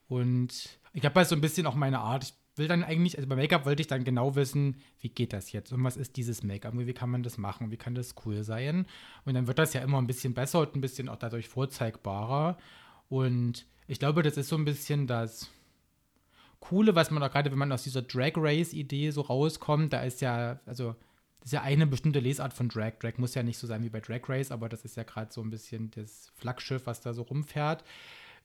Und 0.07 0.79
ich 0.93 1.03
habe 1.03 1.15
halt 1.15 1.27
so 1.27 1.35
ein 1.35 1.41
bisschen 1.41 1.67
auch 1.67 1.75
meine 1.75 1.99
Art. 1.99 2.23
Ich 2.23 2.33
will 2.55 2.69
dann 2.69 2.85
eigentlich, 2.85 3.17
also 3.17 3.27
bei 3.27 3.35
Make-up 3.35 3.65
wollte 3.65 3.81
ich 3.81 3.87
dann 3.87 4.05
genau 4.05 4.35
wissen, 4.35 4.77
wie 5.01 5.09
geht 5.09 5.33
das 5.33 5.51
jetzt 5.51 5.73
und 5.73 5.83
was 5.83 5.97
ist 5.97 6.15
dieses 6.15 6.43
Make-up, 6.43 6.73
wie 6.77 6.93
kann 6.93 7.09
man 7.09 7.23
das 7.23 7.37
machen, 7.37 7.71
wie 7.71 7.77
kann 7.77 7.93
das 7.93 8.15
cool 8.25 8.41
sein. 8.45 8.87
Und 9.25 9.33
dann 9.33 9.47
wird 9.47 9.59
das 9.59 9.73
ja 9.73 9.81
immer 9.81 9.97
ein 9.97 10.07
bisschen 10.07 10.33
besser 10.33 10.61
und 10.61 10.77
ein 10.77 10.81
bisschen 10.81 11.09
auch 11.09 11.17
dadurch 11.17 11.49
vorzeigbarer. 11.49 12.57
Und 13.09 13.67
ich 13.87 13.99
glaube, 13.99 14.23
das 14.23 14.37
ist 14.37 14.49
so 14.49 14.55
ein 14.55 14.65
bisschen 14.65 15.07
das 15.07 15.49
Coole, 16.59 16.95
was 16.95 17.11
man 17.11 17.23
auch 17.23 17.31
gerade, 17.31 17.51
wenn 17.51 17.57
man 17.57 17.71
aus 17.71 17.83
dieser 17.83 18.01
Drag 18.01 18.33
Race-Idee 18.35 19.11
so 19.11 19.21
rauskommt, 19.21 19.93
da 19.93 20.01
ist 20.01 20.21
ja, 20.21 20.59
also 20.65 20.95
das 21.39 21.47
ist 21.47 21.53
ja 21.53 21.61
eine 21.61 21.87
bestimmte 21.87 22.19
Lesart 22.19 22.53
von 22.53 22.67
Drag. 22.67 22.93
Drag 22.99 23.17
muss 23.17 23.35
ja 23.35 23.43
nicht 23.43 23.57
so 23.57 23.67
sein 23.67 23.83
wie 23.83 23.89
bei 23.89 24.01
Drag 24.01 24.27
Race, 24.27 24.51
aber 24.51 24.67
das 24.67 24.83
ist 24.83 24.97
ja 24.97 25.03
gerade 25.03 25.31
so 25.31 25.41
ein 25.41 25.49
bisschen 25.49 25.91
das 25.91 26.31
Flaggschiff, 26.35 26.85
was 26.85 27.01
da 27.01 27.13
so 27.13 27.21
rumfährt 27.21 27.83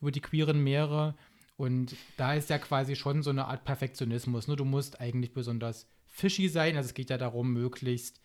über 0.00 0.12
die 0.12 0.20
queeren 0.20 0.62
Meere. 0.62 1.14
Und 1.56 1.96
da 2.16 2.34
ist 2.34 2.50
ja 2.50 2.58
quasi 2.58 2.96
schon 2.96 3.22
so 3.22 3.30
eine 3.30 3.46
Art 3.46 3.64
Perfektionismus. 3.64 4.46
Ne? 4.48 4.56
Du 4.56 4.64
musst 4.64 5.00
eigentlich 5.00 5.32
besonders 5.32 5.86
fishy 6.06 6.48
sein. 6.48 6.76
Also 6.76 6.88
es 6.88 6.94
geht 6.94 7.10
ja 7.10 7.18
darum, 7.18 7.52
möglichst 7.52 8.20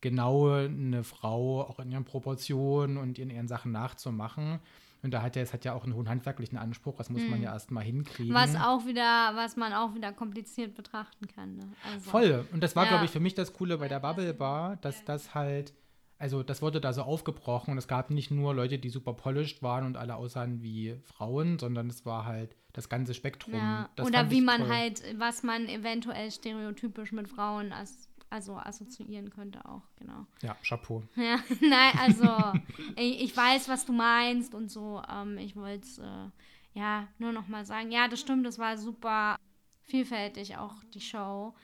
genau 0.00 0.50
eine 0.50 1.04
Frau 1.04 1.62
auch 1.62 1.78
in 1.78 1.90
ihren 1.90 2.04
Proportionen 2.04 2.96
und 2.96 3.18
in 3.18 3.30
ihren 3.30 3.48
Sachen 3.48 3.72
nachzumachen. 3.72 4.60
Und 5.02 5.12
da 5.12 5.22
hat 5.22 5.36
er, 5.36 5.42
es 5.42 5.52
hat 5.52 5.64
ja 5.64 5.72
auch 5.72 5.84
einen 5.84 5.94
hohen 5.94 6.08
handwerklichen 6.08 6.58
Anspruch, 6.58 6.96
das 6.96 7.08
muss 7.10 7.22
hm. 7.22 7.30
man 7.30 7.42
ja 7.42 7.52
erstmal 7.52 7.84
hinkriegen. 7.84 8.34
Was 8.34 8.54
auch 8.54 8.86
wieder, 8.86 9.32
was 9.34 9.56
man 9.56 9.72
auch 9.72 9.94
wieder 9.94 10.12
kompliziert 10.12 10.74
betrachten 10.74 11.26
kann. 11.26 11.56
Ne? 11.56 11.64
Also, 11.90 12.10
Voll. 12.10 12.46
Und 12.52 12.62
das 12.62 12.76
war, 12.76 12.84
ja. 12.84 12.90
glaube 12.90 13.04
ich, 13.06 13.10
für 13.10 13.20
mich 13.20 13.34
das 13.34 13.52
Coole 13.52 13.78
bei 13.78 13.88
der 13.88 14.00
Bubble 14.00 14.34
Bar, 14.34 14.76
dass 14.76 15.04
das 15.04 15.34
halt 15.34 15.72
also 16.20 16.42
das 16.42 16.60
wurde 16.60 16.82
da 16.82 16.92
so 16.92 17.00
aufgebrochen 17.00 17.72
und 17.72 17.78
es 17.78 17.88
gab 17.88 18.10
nicht 18.10 18.30
nur 18.30 18.54
Leute, 18.54 18.78
die 18.78 18.90
super 18.90 19.14
polished 19.14 19.62
waren 19.62 19.86
und 19.86 19.96
alle 19.96 20.16
aussahen 20.16 20.62
wie 20.62 20.96
Frauen, 21.02 21.58
sondern 21.58 21.88
es 21.88 22.04
war 22.04 22.26
halt 22.26 22.56
das 22.74 22.90
ganze 22.90 23.14
Spektrum. 23.14 23.54
Ja, 23.54 23.88
oder 24.02 24.30
wie 24.30 24.42
man 24.42 24.60
toll. 24.60 24.68
halt, 24.68 25.02
was 25.16 25.42
man 25.42 25.66
eventuell 25.66 26.30
stereotypisch 26.30 27.12
mit 27.12 27.26
Frauen 27.26 27.72
as 27.72 28.09
also 28.30 28.56
assoziieren 28.56 29.30
könnte 29.30 29.64
auch, 29.64 29.82
genau. 29.96 30.26
Ja, 30.42 30.56
Chapeau. 30.66 31.02
Ja, 31.16 31.38
nein, 31.60 31.92
also 31.98 32.58
ich, 32.96 33.22
ich, 33.22 33.36
weiß, 33.36 33.68
was 33.68 33.84
du 33.84 33.92
meinst 33.92 34.54
und 34.54 34.70
so. 34.70 35.02
Ähm, 35.08 35.38
ich 35.38 35.56
wollte 35.56 35.84
es 35.84 35.98
äh, 35.98 36.30
ja 36.74 37.08
nur 37.18 37.32
noch 37.32 37.48
mal 37.48 37.64
sagen. 37.64 37.90
Ja, 37.90 38.08
das 38.08 38.20
stimmt, 38.20 38.46
das 38.46 38.58
war 38.58 38.78
super 38.78 39.36
vielfältig 39.82 40.56
auch 40.56 40.82
die 40.94 41.00
Show. 41.00 41.54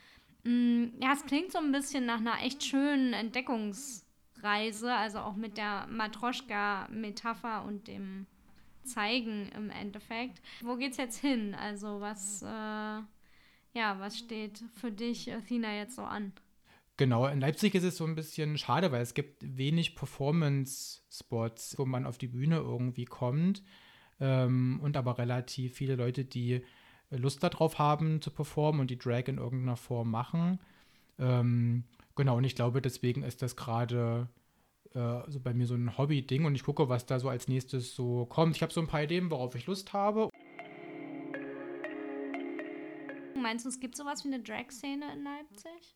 Mm, 0.43 0.87
ja, 1.01 1.13
es 1.13 1.25
klingt 1.25 1.51
so 1.51 1.59
ein 1.59 1.71
bisschen 1.71 2.05
nach 2.05 2.19
einer 2.19 2.43
echt 2.43 2.63
schönen 2.63 3.13
Entdeckungs- 3.13 4.03
Reise, 4.43 4.93
also 4.93 5.19
auch 5.19 5.35
mit 5.35 5.57
der 5.57 5.87
Matroschka-Metapher 5.87 7.65
und 7.65 7.87
dem 7.87 8.27
Zeigen 8.83 9.49
im 9.55 9.69
Endeffekt. 9.69 10.41
Wo 10.61 10.75
geht's 10.75 10.97
jetzt 10.97 11.19
hin? 11.19 11.55
Also 11.55 11.99
was, 11.99 12.41
äh, 12.43 12.45
ja, 13.73 13.99
was 13.99 14.17
steht 14.17 14.63
für 14.75 14.91
dich, 14.91 15.33
Athena, 15.33 15.73
jetzt 15.73 15.95
so 15.95 16.03
an? 16.03 16.33
Genau, 16.97 17.27
in 17.27 17.39
Leipzig 17.39 17.75
ist 17.75 17.83
es 17.83 17.97
so 17.97 18.05
ein 18.05 18.15
bisschen 18.15 18.57
schade, 18.57 18.91
weil 18.91 19.03
es 19.03 19.13
gibt 19.13 19.57
wenig 19.57 19.95
Performance-Spots, 19.95 21.77
wo 21.77 21.85
man 21.85 22.07
auf 22.07 22.17
die 22.17 22.27
Bühne 22.27 22.57
irgendwie 22.57 23.05
kommt. 23.05 23.63
ähm, 24.19 24.79
und 24.81 24.97
aber 24.97 25.19
relativ 25.19 25.75
viele 25.75 25.95
Leute, 25.95 26.25
die 26.25 26.63
Lust 27.11 27.43
darauf 27.43 27.77
haben 27.77 28.21
zu 28.21 28.31
performen 28.31 28.81
und 28.81 28.89
die 28.89 28.97
Drag 28.97 29.27
in 29.27 29.37
irgendeiner 29.37 29.77
Form 29.77 30.09
machen. 30.09 30.59
Ähm, 31.19 31.83
genau, 32.15 32.37
und 32.37 32.43
ich 32.43 32.55
glaube, 32.55 32.81
deswegen 32.81 33.21
ist 33.23 33.43
das 33.43 33.55
gerade 33.55 34.27
äh, 34.93 35.21
so 35.27 35.39
bei 35.39 35.53
mir 35.53 35.67
so 35.67 35.75
ein 35.75 35.97
Hobby-Ding 35.97 36.45
und 36.45 36.55
ich 36.55 36.63
gucke, 36.63 36.89
was 36.89 37.05
da 37.05 37.19
so 37.19 37.29
als 37.29 37.47
nächstes 37.47 37.95
so 37.95 38.25
kommt. 38.25 38.55
Ich 38.55 38.63
habe 38.63 38.73
so 38.73 38.81
ein 38.81 38.87
paar 38.87 39.03
Ideen, 39.03 39.29
worauf 39.29 39.53
ich 39.55 39.67
Lust 39.67 39.93
habe. 39.93 40.29
Meinst 43.39 43.65
du, 43.65 43.69
es 43.69 43.79
gibt 43.79 43.95
sowas 43.95 44.23
wie 44.25 44.29
eine 44.29 44.41
Drag-Szene 44.41 45.13
in 45.13 45.23
Leipzig? 45.23 45.95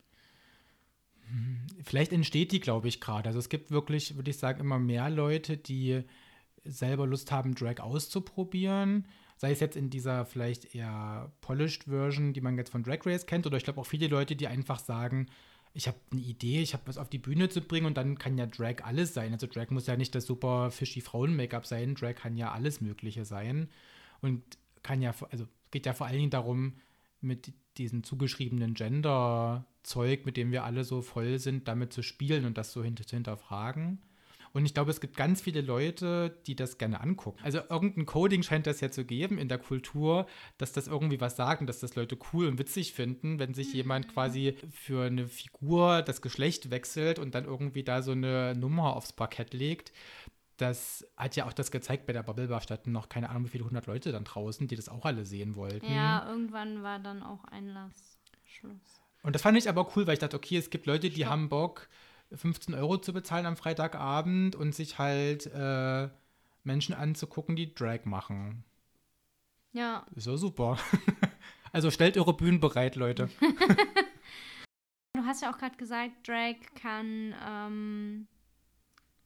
Vielleicht 1.84 2.14
entsteht 2.14 2.52
die, 2.52 2.60
glaube 2.60 2.88
ich, 2.88 3.02
gerade. 3.02 3.28
Also 3.28 3.40
es 3.40 3.50
gibt 3.50 3.72
wirklich, 3.72 4.16
würde 4.16 4.32
ich 4.32 4.38
sagen, 4.38 4.60
immer 4.60 4.80
mehr 4.80 5.10
Leute, 5.10 5.58
die 5.58 6.04
selber 6.64 7.08
Lust 7.08 7.32
haben, 7.32 7.56
Drag 7.56 7.80
auszuprobieren. 7.80 9.08
Sei 9.38 9.52
es 9.52 9.60
jetzt 9.60 9.76
in 9.76 9.90
dieser 9.90 10.26
vielleicht 10.26 10.76
eher 10.76 11.32
polished 11.42 11.86
Version, 11.86 12.34
die 12.34 12.42
man 12.42 12.58
jetzt 12.58 12.70
von 12.70 12.84
Drag 12.84 13.00
Race 13.06 13.26
kennt, 13.26 13.48
oder 13.48 13.58
ich 13.58 13.64
glaube 13.64 13.82
auch 13.82 13.86
viele 13.86 14.08
Leute, 14.08 14.36
die 14.36 14.48
einfach 14.48 14.80
sagen, 14.80 15.28
ich 15.74 15.88
habe 15.88 15.98
eine 16.12 16.22
Idee, 16.22 16.62
ich 16.62 16.74
habe 16.74 16.84
was 16.86 16.98
auf 16.98 17.10
die 17.10 17.18
Bühne 17.18 17.50
zu 17.50 17.62
bringen 17.62 17.86
und 17.86 17.98
dann 17.98 18.18
kann 18.18 18.38
ja 18.38 18.46
Drag 18.46 18.84
alles 18.84 19.14
sein. 19.14 19.34
Also 19.34 19.48
Drag 19.48 19.70
muss 19.70 19.88
ja 19.88 19.96
nicht 19.96 20.14
das 20.14 20.26
super 20.26 20.70
fishy 20.70 21.02
Frauen-Make-up 21.02 21.66
sein, 21.66 21.96
Drag 21.96 22.16
kann 22.16 22.36
ja 22.36 22.52
alles 22.52 22.82
Mögliche 22.82 23.26
sein 23.26 23.70
und 24.22 24.44
kann 24.84 25.02
ja, 25.02 25.16
also 25.32 25.48
geht 25.72 25.86
ja 25.86 25.94
vor 25.94 26.08
allen 26.08 26.18
Dingen 26.18 26.30
darum, 26.30 26.74
mit 27.22 27.54
diesem 27.78 28.04
zugeschriebenen 28.04 28.74
Gender-Zeug, 28.74 30.26
mit 30.26 30.38
dem 30.38 30.52
wir 30.52 30.64
alle 30.64 30.84
so 30.84 31.02
voll 31.02 31.40
sind, 31.40 31.68
damit 31.68 31.94
zu 31.94 32.02
spielen 32.02 32.46
und 32.46 32.58
das 32.58 32.72
so 32.72 32.84
hinter 32.84 33.04
hinterfragen. 33.10 34.00
Und 34.54 34.66
ich 34.66 34.74
glaube, 34.74 34.92
es 34.92 35.00
gibt 35.00 35.16
ganz 35.16 35.42
viele 35.42 35.62
Leute, 35.62 36.38
die 36.46 36.56
das 36.56 36.78
gerne 36.78 37.00
angucken. 37.00 37.40
Also 37.42 37.60
irgendein 37.70 38.06
Coding 38.06 38.44
scheint 38.44 38.68
das 38.68 38.82
ja 38.82 38.92
zu 38.92 39.06
geben 39.06 39.38
in 39.38 39.48
der 39.48 39.58
Kultur, 39.58 40.28
dass 40.58 40.74
das 40.74 40.88
irgendwie 40.88 41.22
was 41.22 41.38
sagt 41.38 41.62
und 41.62 41.68
dass 41.68 41.80
das 41.80 41.96
Leute 41.96 42.18
cool 42.34 42.48
und 42.48 42.60
witzig 42.60 42.94
finden, 42.94 43.40
wenn 43.40 43.54
sich 43.54 43.74
jemand 43.74 44.08
mhm. 44.08 44.12
quasi 44.12 44.58
für 44.72 45.06
eine 45.06 45.28
Figur 45.28 46.02
das 46.02 46.22
Geschlecht 46.22 46.70
wechselt 46.70 47.18
und 47.18 47.34
dann 47.34 47.46
irgendwie 47.46 47.84
da 47.84 48.02
so 48.02 48.12
eine 48.12 48.54
Nummer 48.56 48.96
aufs 48.96 49.14
Parkett 49.14 49.54
legt. 49.54 49.94
Das 50.62 51.08
hat 51.18 51.36
ja 51.36 51.48
auch 51.48 51.54
das 51.54 51.72
gezeigt 51.72 52.06
bei 52.06 52.14
der 52.14 52.22
Bubble 52.22 52.48
Bar 52.48 52.62
standen 52.62 52.92
noch 52.92 53.10
keine 53.10 53.30
Ahnung, 53.30 53.46
wie 53.46 53.50
viele 53.50 53.66
hundert 53.66 53.88
Leute 53.88 54.12
dann 54.12 54.26
draußen, 54.26 54.68
die 54.68 54.76
das 54.76 54.90
auch 54.90 55.06
alle 55.06 55.26
sehen 55.26 55.56
wollten. 55.56 55.92
Ja, 55.92 56.28
irgendwann 56.30 56.84
war 56.84 57.00
dann 57.00 57.24
auch 57.24 57.44
Einlass. 57.46 58.20
Schluss. 58.46 59.02
Und 59.24 59.34
das 59.34 59.42
fand 59.42 59.58
ich 59.58 59.68
aber 59.70 59.96
cool, 59.96 60.06
weil 60.06 60.14
ich 60.14 60.20
dachte, 60.20 60.38
okay, 60.38 60.58
es 60.58 60.70
gibt 60.70 60.86
Leute, 60.86 61.10
die 61.10 61.22
Stopp. 61.22 61.30
haben 61.30 61.50
Bock, 61.50 61.90
15 62.32 62.76
Euro 62.76 62.98
zu 63.00 63.12
bezahlen 63.12 63.48
am 63.48 63.58
Freitagabend 63.58 64.56
und 64.56 64.76
sich 64.76 65.00
halt 65.00 65.48
äh, 65.48 66.10
Menschen 66.64 66.94
anzugucken, 66.94 67.56
die 67.56 67.74
Drag 67.74 68.06
machen. 68.06 68.64
Ja. 69.74 70.06
Ist 70.16 70.28
ja 70.28 70.38
super. 70.38 70.78
also 71.72 71.90
stellt 71.90 72.18
eure 72.18 72.36
Bühnen 72.36 72.60
bereit, 72.60 72.96
Leute. 72.96 73.30
du 75.14 75.24
hast 75.26 75.42
ja 75.42 75.52
auch 75.52 75.58
gerade 75.58 75.78
gesagt, 75.78 76.28
Drag 76.28 76.56
kann 76.76 77.34
ähm, 77.48 78.28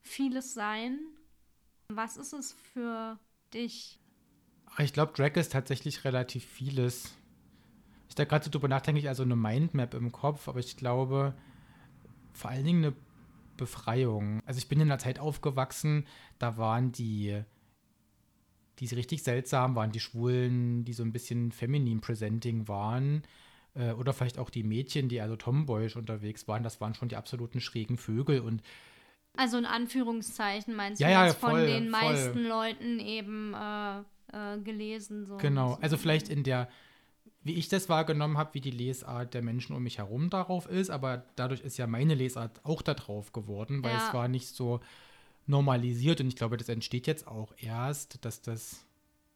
vieles 0.02 0.54
sein. 0.54 0.98
Was 1.88 2.16
ist 2.16 2.32
es 2.32 2.52
für 2.52 3.18
dich? 3.54 4.00
Ich 4.78 4.92
glaube, 4.92 5.12
Drag 5.14 5.36
ist 5.36 5.52
tatsächlich 5.52 6.04
relativ 6.04 6.44
vieles. 6.44 7.16
Ich 8.08 8.14
da 8.14 8.24
gerade 8.24 8.44
so 8.44 8.50
drüber 8.50 8.68
nachdenke, 8.68 9.08
also 9.08 9.22
eine 9.22 9.36
Mindmap 9.36 9.94
im 9.94 10.12
Kopf, 10.12 10.48
aber 10.48 10.60
ich 10.60 10.76
glaube, 10.76 11.34
vor 12.32 12.50
allen 12.50 12.64
Dingen 12.64 12.84
eine 12.84 12.96
Befreiung. 13.56 14.42
Also 14.46 14.58
ich 14.58 14.68
bin 14.68 14.80
in 14.80 14.88
einer 14.88 14.98
Zeit 14.98 15.18
aufgewachsen, 15.18 16.06
da 16.38 16.56
waren 16.56 16.92
die, 16.92 17.42
die 18.78 18.86
richtig 18.86 19.22
seltsam 19.22 19.74
waren, 19.74 19.92
die 19.92 20.00
Schwulen, 20.00 20.84
die 20.84 20.92
so 20.92 21.02
ein 21.02 21.12
bisschen 21.12 21.52
feminin 21.52 22.00
presenting 22.00 22.68
waren. 22.68 23.22
Äh, 23.74 23.92
oder 23.92 24.12
vielleicht 24.12 24.38
auch 24.38 24.50
die 24.50 24.62
Mädchen, 24.64 25.08
die 25.08 25.20
also 25.20 25.36
tomboyisch 25.36 25.96
unterwegs 25.96 26.46
waren, 26.48 26.62
das 26.62 26.80
waren 26.80 26.94
schon 26.94 27.08
die 27.08 27.16
absoluten 27.16 27.60
schrägen 27.60 27.96
Vögel 27.96 28.40
und 28.40 28.62
also 29.36 29.58
in 29.58 29.66
Anführungszeichen 29.66 30.74
meinst 30.74 31.00
ja, 31.00 31.08
du 31.08 31.12
ja, 31.12 31.26
jetzt 31.26 31.38
voll, 31.38 31.50
von 31.50 31.60
den 31.60 31.90
voll. 31.90 32.00
meisten 32.00 32.44
Leuten 32.44 33.00
eben 33.00 33.54
äh, 33.54 33.98
äh, 34.32 34.58
gelesen. 34.62 35.26
So 35.26 35.36
genau, 35.36 35.78
also 35.80 35.96
vielleicht 35.96 36.28
in 36.28 36.42
der 36.42 36.68
wie 37.46 37.54
ich 37.54 37.68
das 37.68 37.88
wahrgenommen 37.88 38.38
habe, 38.38 38.54
wie 38.54 38.60
die 38.60 38.72
Lesart 38.72 39.32
der 39.32 39.40
Menschen 39.40 39.76
um 39.76 39.82
mich 39.84 39.98
herum 39.98 40.30
darauf 40.30 40.68
ist, 40.68 40.90
aber 40.90 41.24
dadurch 41.36 41.60
ist 41.60 41.76
ja 41.76 41.86
meine 41.86 42.14
Lesart 42.14 42.60
auch 42.64 42.82
da 42.82 42.94
drauf 42.94 43.32
geworden, 43.32 43.84
weil 43.84 43.92
ja. 43.92 44.08
es 44.08 44.12
war 44.12 44.26
nicht 44.26 44.48
so 44.48 44.80
normalisiert 45.46 46.20
und 46.20 46.26
ich 46.26 46.34
glaube, 46.34 46.56
das 46.56 46.68
entsteht 46.68 47.06
jetzt 47.06 47.28
auch 47.28 47.54
erst, 47.58 48.24
dass 48.24 48.42
das 48.42 48.84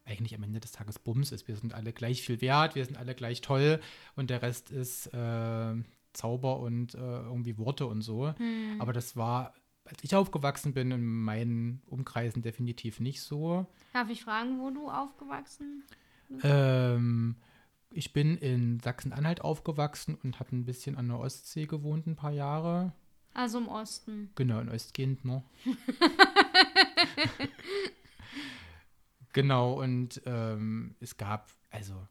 eigentlich 0.03 0.35
am 0.35 0.43
Ende 0.43 0.59
des 0.59 0.73
Tages 0.73 0.99
Bums 0.99 1.31
ist. 1.31 1.47
Wir 1.47 1.55
sind 1.55 1.73
alle 1.73 1.93
gleich 1.93 2.21
viel 2.21 2.41
wert, 2.41 2.75
wir 2.75 2.83
sind 2.83 2.97
alle 2.97 3.15
gleich 3.15 3.39
toll 3.39 3.79
und 4.17 4.29
der 4.29 4.41
Rest 4.41 4.71
ist 4.71 5.07
äh, 5.13 5.73
Zauber 6.11 6.59
und 6.59 6.95
äh, 6.95 6.97
irgendwie 6.97 7.57
Worte 7.57 7.85
und 7.85 8.01
so. 8.01 8.33
Hm. 8.35 8.75
Aber 8.79 8.91
das 8.91 9.15
war, 9.15 9.53
als 9.91 10.03
ich 10.03 10.15
aufgewachsen 10.15 10.73
bin, 10.73 10.91
in 10.91 11.05
meinen 11.05 11.81
Umkreisen 11.85 12.41
definitiv 12.41 12.99
nicht 12.99 13.21
so. 13.21 13.67
Darf 13.93 14.09
ich 14.09 14.23
fragen, 14.23 14.59
wo 14.59 14.69
du 14.69 14.89
aufgewachsen 14.89 15.83
bist? 16.29 16.43
Ähm, 16.43 17.35
ich 17.91 18.13
bin 18.13 18.37
in 18.37 18.79
Sachsen-Anhalt 18.79 19.41
aufgewachsen 19.41 20.15
und 20.23 20.39
habe 20.39 20.55
ein 20.55 20.65
bisschen 20.65 20.97
an 20.97 21.09
der 21.09 21.19
Ostsee 21.19 21.65
gewohnt, 21.65 22.07
ein 22.07 22.15
paar 22.15 22.31
Jahre. 22.31 22.93
Also 23.33 23.57
im 23.57 23.67
Osten. 23.67 24.31
Genau, 24.35 24.59
in 24.59 24.69
Ostkind, 24.69 25.25
ne? 25.25 25.43
genau, 29.33 29.81
und 29.81 30.21
ähm, 30.25 30.95
es 31.01 31.17
gab, 31.17 31.51
also 31.69 32.07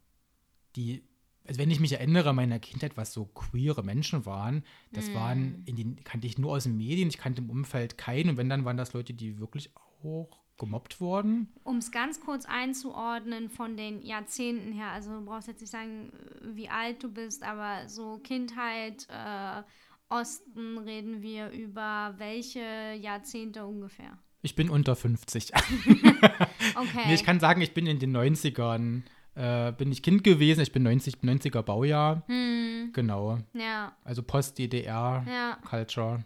die, 0.76 1.02
also 1.46 1.58
wenn 1.58 1.70
ich 1.70 1.80
mich 1.80 1.92
erinnere, 1.92 2.32
meiner 2.32 2.58
Kindheit, 2.58 2.96
was 2.96 3.12
so 3.12 3.24
queere 3.24 3.82
Menschen 3.82 4.26
waren, 4.26 4.64
das 4.92 5.08
mm. 5.08 5.14
waren, 5.14 5.62
in 5.66 5.76
den 5.76 6.04
kannte 6.04 6.26
ich 6.26 6.38
nur 6.38 6.52
aus 6.52 6.64
den 6.64 6.76
Medien, 6.76 7.08
ich 7.08 7.18
kannte 7.18 7.42
im 7.42 7.50
Umfeld 7.50 7.98
keinen 7.98 8.30
und 8.30 8.36
wenn, 8.36 8.48
dann 8.48 8.64
waren 8.64 8.76
das 8.76 8.92
Leute, 8.92 9.14
die 9.14 9.38
wirklich 9.38 9.70
auch 9.76 10.28
gemobbt 10.58 11.00
worden? 11.00 11.48
Um 11.64 11.78
es 11.78 11.90
ganz 11.90 12.20
kurz 12.20 12.44
einzuordnen 12.44 13.48
von 13.48 13.76
den 13.76 14.02
Jahrzehnten 14.02 14.72
her, 14.72 14.90
also 14.92 15.18
du 15.18 15.24
brauchst 15.24 15.48
jetzt 15.48 15.60
nicht 15.60 15.70
sagen, 15.70 16.12
wie 16.42 16.68
alt 16.68 17.02
du 17.02 17.10
bist, 17.10 17.42
aber 17.42 17.88
so 17.88 18.18
Kindheit, 18.18 19.08
äh, 19.08 19.62
Osten 20.10 20.78
reden 20.78 21.22
wir 21.22 21.50
über 21.50 22.14
welche 22.18 22.94
Jahrzehnte 23.00 23.64
ungefähr? 23.64 24.18
Ich 24.42 24.54
bin 24.54 24.68
unter 24.68 24.96
50. 24.96 25.52
okay. 25.54 27.06
Nee, 27.06 27.14
ich 27.14 27.24
kann 27.24 27.40
sagen, 27.40 27.60
ich 27.60 27.74
bin 27.74 27.86
in 27.86 27.98
den 27.98 28.16
90ern. 28.16 29.02
Äh, 29.34 29.72
bin 29.72 29.92
ich 29.92 30.02
Kind 30.02 30.24
gewesen, 30.24 30.60
ich 30.60 30.72
bin 30.72 30.82
90, 30.82 31.16
90er 31.16 31.62
Baujahr. 31.62 32.22
Hm. 32.26 32.90
Genau. 32.92 33.38
Ja. 33.52 33.96
Also 34.04 34.22
Post-DDR, 34.22 35.24
ja. 35.26 35.58
Culture. 35.68 36.24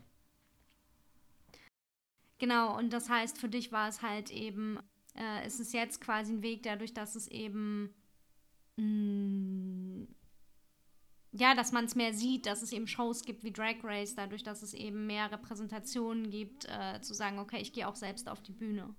Genau, 2.39 2.77
und 2.77 2.93
das 2.93 3.09
heißt, 3.09 3.39
für 3.39 3.49
dich 3.49 3.73
war 3.73 3.89
es 3.89 4.03
halt 4.03 4.31
eben, 4.31 4.79
äh, 5.15 5.47
es 5.47 5.61
ist 5.61 5.73
jetzt 5.73 6.01
quasi 6.01 6.33
ein 6.33 6.43
Weg 6.43 6.63
dadurch, 6.63 6.93
dass 6.93 7.15
es 7.15 7.29
eben, 7.29 7.95
mh, 8.77 8.85
mm, 8.85 10.09
ja, 11.37 11.55
dass 11.55 11.73
man 11.73 11.85
es 11.85 11.97
mehr 11.97 12.15
sieht, 12.15 12.47
dass 12.47 12.63
es 12.63 12.73
eben 12.73 12.87
Shows 12.87 13.25
gibt 13.25 13.43
wie 13.45 13.53
Drag 13.53 13.77
Race, 13.83 14.15
dadurch, 14.15 14.43
dass 14.43 14.63
es 14.63 14.73
eben 14.73 15.07
mehr 15.07 15.33
Repräsentationen 15.33 16.31
gibt, 16.31 16.67
äh, 16.67 17.01
zu 17.01 17.13
sagen, 17.13 17.39
okay, 17.39 17.59
ich 17.61 17.73
gehe 17.73 17.89
auch 17.89 17.97
selbst 17.97 18.29
auf 18.29 18.41
die 18.41 18.53
Bühne. 18.53 18.95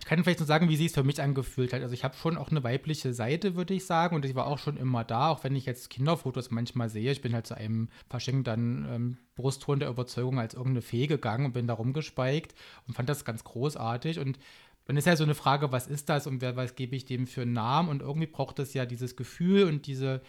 Ich 0.00 0.06
kann 0.06 0.24
vielleicht 0.24 0.40
nur 0.40 0.46
sagen, 0.46 0.68
wie 0.68 0.76
sie 0.76 0.86
es 0.86 0.94
für 0.94 1.04
mich 1.04 1.20
angefühlt 1.20 1.72
hat. 1.72 1.82
Also 1.82 1.94
ich 1.94 2.04
habe 2.04 2.16
schon 2.16 2.36
auch 2.36 2.50
eine 2.50 2.64
weibliche 2.64 3.12
Seite, 3.12 3.54
würde 3.54 3.74
ich 3.74 3.84
sagen, 3.84 4.16
und 4.16 4.24
ich 4.24 4.34
war 4.34 4.46
auch 4.46 4.58
schon 4.58 4.76
immer 4.76 5.04
da, 5.04 5.28
auch 5.28 5.44
wenn 5.44 5.54
ich 5.54 5.66
jetzt 5.66 5.90
Kinderfotos 5.90 6.50
manchmal 6.50 6.88
sehe. 6.88 7.12
Ich 7.12 7.20
bin 7.20 7.34
halt 7.34 7.46
zu 7.46 7.54
einem 7.54 7.88
Fasching 8.08 8.42
dann 8.42 8.88
ähm, 8.90 9.16
Brustton 9.36 9.78
der 9.78 9.90
Überzeugung 9.90 10.40
als 10.40 10.54
irgendeine 10.54 10.82
Fee 10.82 11.06
gegangen 11.06 11.46
und 11.46 11.52
bin 11.52 11.66
da 11.66 11.74
rumgespeikt 11.74 12.54
und 12.88 12.94
fand 12.94 13.08
das 13.08 13.24
ganz 13.24 13.44
großartig. 13.44 14.18
Und 14.18 14.38
dann 14.86 14.96
ist 14.96 15.06
ja 15.06 15.16
so 15.16 15.24
eine 15.24 15.34
Frage, 15.34 15.70
was 15.70 15.86
ist 15.86 16.08
das 16.08 16.26
und 16.26 16.40
wer, 16.40 16.56
was 16.56 16.74
gebe 16.74 16.96
ich 16.96 17.04
dem 17.04 17.26
für 17.26 17.42
einen 17.42 17.52
Namen? 17.52 17.90
Und 17.90 18.02
irgendwie 18.02 18.26
braucht 18.26 18.58
das 18.58 18.74
ja 18.74 18.86
dieses 18.86 19.16
Gefühl 19.16 19.64
und 19.64 19.86
diese 19.86 20.22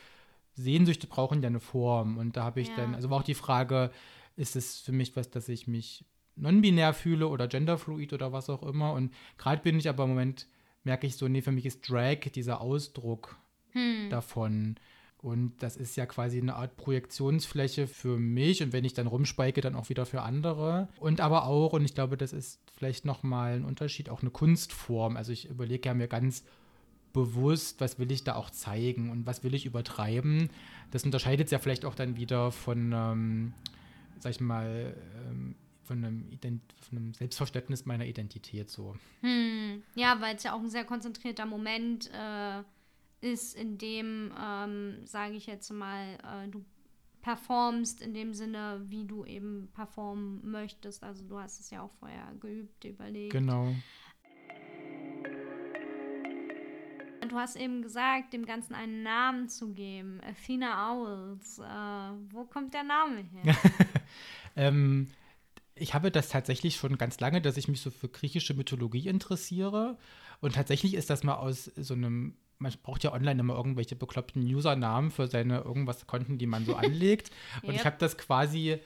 Sehnsüchte 0.54 1.08
brauchen 1.08 1.42
ja 1.42 1.48
eine 1.48 1.62
Form. 1.62 2.18
Und 2.18 2.36
da 2.38 2.44
habe 2.44 2.62
ich 2.62 2.68
ja. 2.68 2.76
dann, 2.76 2.94
also 2.94 3.10
war 3.10 3.20
auch 3.20 3.24
die 3.24 3.34
Frage, 3.34 3.90
ist 4.36 4.56
es 4.56 4.80
für 4.82 4.92
mich 4.92 5.16
was, 5.16 5.32
dass 5.32 5.50
ich 5.50 5.68
mich 5.68 6.06
non-binär 6.42 6.94
fühle 6.94 7.28
oder 7.28 7.48
genderfluid 7.48 8.14
oder 8.14 8.34
was 8.34 8.50
auch 8.50 8.64
immer. 8.64 8.94
Und 8.94 9.14
gerade 9.38 9.62
bin 9.62 9.80
ich 9.80 9.88
aber 9.88 10.04
im 10.04 10.10
Moment, 10.10 10.48
merke 10.84 11.08
ich 11.08 11.16
so, 11.16 11.28
nee, 11.28 11.42
für 11.42 11.52
mich 11.52 11.66
ist 11.66 11.90
Drag 11.90 12.20
dieser 12.34 12.62
Ausdruck 12.62 13.38
hm. 13.72 14.10
davon. 14.10 14.76
Und 15.22 15.54
das 15.62 15.78
ist 15.78 15.96
ja 15.98 16.08
quasi 16.08 16.40
eine 16.40 16.56
Art 16.56 16.78
Projektionsfläche 16.78 17.86
für 17.86 18.18
mich 18.18 18.64
und 18.64 18.74
wenn 18.74 18.86
ich 18.86 18.96
dann 18.96 19.06
rumspeike, 19.06 19.62
dann 19.62 19.76
auch 19.76 19.90
wieder 19.90 20.08
für 20.08 20.24
andere. 20.24 20.88
Und 21.00 21.22
aber 21.22 21.46
auch, 21.46 21.74
und 21.74 21.86
ich 21.86 21.94
glaube, 21.94 22.18
das 22.18 22.34
ist 22.34 22.60
vielleicht 22.76 23.06
nochmal 23.06 23.54
ein 23.54 23.66
Unterschied, 23.66 24.10
auch 24.10 24.22
eine 24.22 24.32
Kunstform. 24.32 25.18
Also 25.18 25.32
ich 25.32 25.48
überlege 25.48 25.90
ja 25.90 25.94
mir 25.94 26.08
ganz 26.08 26.44
bewusst, 27.14 27.82
was 27.82 28.00
will 28.00 28.12
ich 28.12 28.24
da 28.24 28.34
auch 28.36 28.50
zeigen 28.50 29.12
und 29.12 29.28
was 29.28 29.44
will 29.44 29.54
ich 29.54 29.68
übertreiben. 29.68 30.50
Das 30.90 31.04
unterscheidet 31.04 31.46
es 31.46 31.52
ja 31.52 31.60
vielleicht 31.60 31.86
auch 31.86 31.94
dann 31.94 32.16
wieder 32.16 32.52
von, 32.52 32.92
ähm, 32.92 33.54
sag 34.20 34.32
ich 34.32 34.40
mal, 34.40 34.96
ähm, 35.30 35.56
von 35.92 36.06
einem, 36.06 36.40
von 36.80 36.98
einem 36.98 37.14
Selbstverständnis 37.14 37.86
meiner 37.86 38.06
Identität 38.06 38.70
so. 38.70 38.96
Hm. 39.20 39.84
Ja, 39.96 40.22
weil 40.22 40.38
es 40.38 40.44
ja 40.44 40.54
auch 40.54 40.60
ein 40.60 40.70
sehr 40.70 40.86
konzentrierter 40.86 41.46
Moment 41.46 42.10
äh, 42.14 42.64
ist, 43.20 43.56
in 43.58 43.78
dem, 43.78 44.32
ähm, 44.42 45.06
sage 45.06 45.34
ich 45.34 45.48
jetzt 45.48 45.70
mal, 45.70 46.18
äh, 46.24 46.48
du 46.48 46.64
performst 47.22 48.02
in 48.02 48.14
dem 48.14 48.34
Sinne, 48.34 48.82
wie 48.86 49.04
du 49.04 49.26
eben 49.26 49.68
performen 49.74 50.50
möchtest. 50.50 51.04
Also 51.04 51.26
du 51.28 51.38
hast 51.38 51.60
es 51.60 51.70
ja 51.72 51.82
auch 51.82 51.92
vorher 52.00 52.34
geübt, 52.40 52.86
überlegt. 52.86 53.34
Genau. 53.34 53.76
Du 57.28 57.36
hast 57.38 57.58
eben 57.58 57.82
gesagt, 57.82 58.32
dem 58.32 58.46
Ganzen 58.46 58.76
einen 58.76 59.04
Namen 59.04 59.50
zu 59.50 59.74
geben. 59.74 60.22
Athena 60.24 60.94
Owls. 60.94 61.60
Äh, 61.60 62.34
wo 62.34 62.46
kommt 62.46 62.74
der 62.74 62.84
Name 62.84 63.24
her? 63.24 63.56
ähm, 64.56 65.08
ich 65.76 65.94
habe 65.94 66.12
das 66.12 66.30
tatsächlich 66.30 66.76
schon 66.76 66.98
ganz 66.98 67.20
lange, 67.20 67.42
dass 67.42 67.58
ich 67.58 67.68
mich 67.68 67.82
so 67.82 67.92
für 67.92 68.10
griechische 68.10 68.54
Mythologie 68.54 69.08
interessiere. 69.08 69.98
Und 70.40 70.56
tatsächlich 70.56 70.94
ist 70.94 71.10
das 71.10 71.24
mal 71.24 71.36
aus 71.36 71.66
so 71.76 71.94
einem 71.94 72.36
man 72.62 72.72
braucht 72.84 73.04
ja 73.04 73.12
online 73.12 73.40
immer 73.40 73.56
irgendwelche 73.56 73.96
bekloppten 73.96 74.44
Usernamen 74.44 75.12
für 75.12 75.28
seine 75.28 75.62
irgendwas 75.62 76.08
Konten, 76.08 76.38
die 76.38 76.46
man 76.46 76.64
so 76.66 76.76
anlegt. 76.76 77.32
Und 77.64 77.70
yep. 77.70 77.76
ich 77.76 77.86
habe 77.86 77.96
das 78.00 78.18
quasi, 78.18 78.80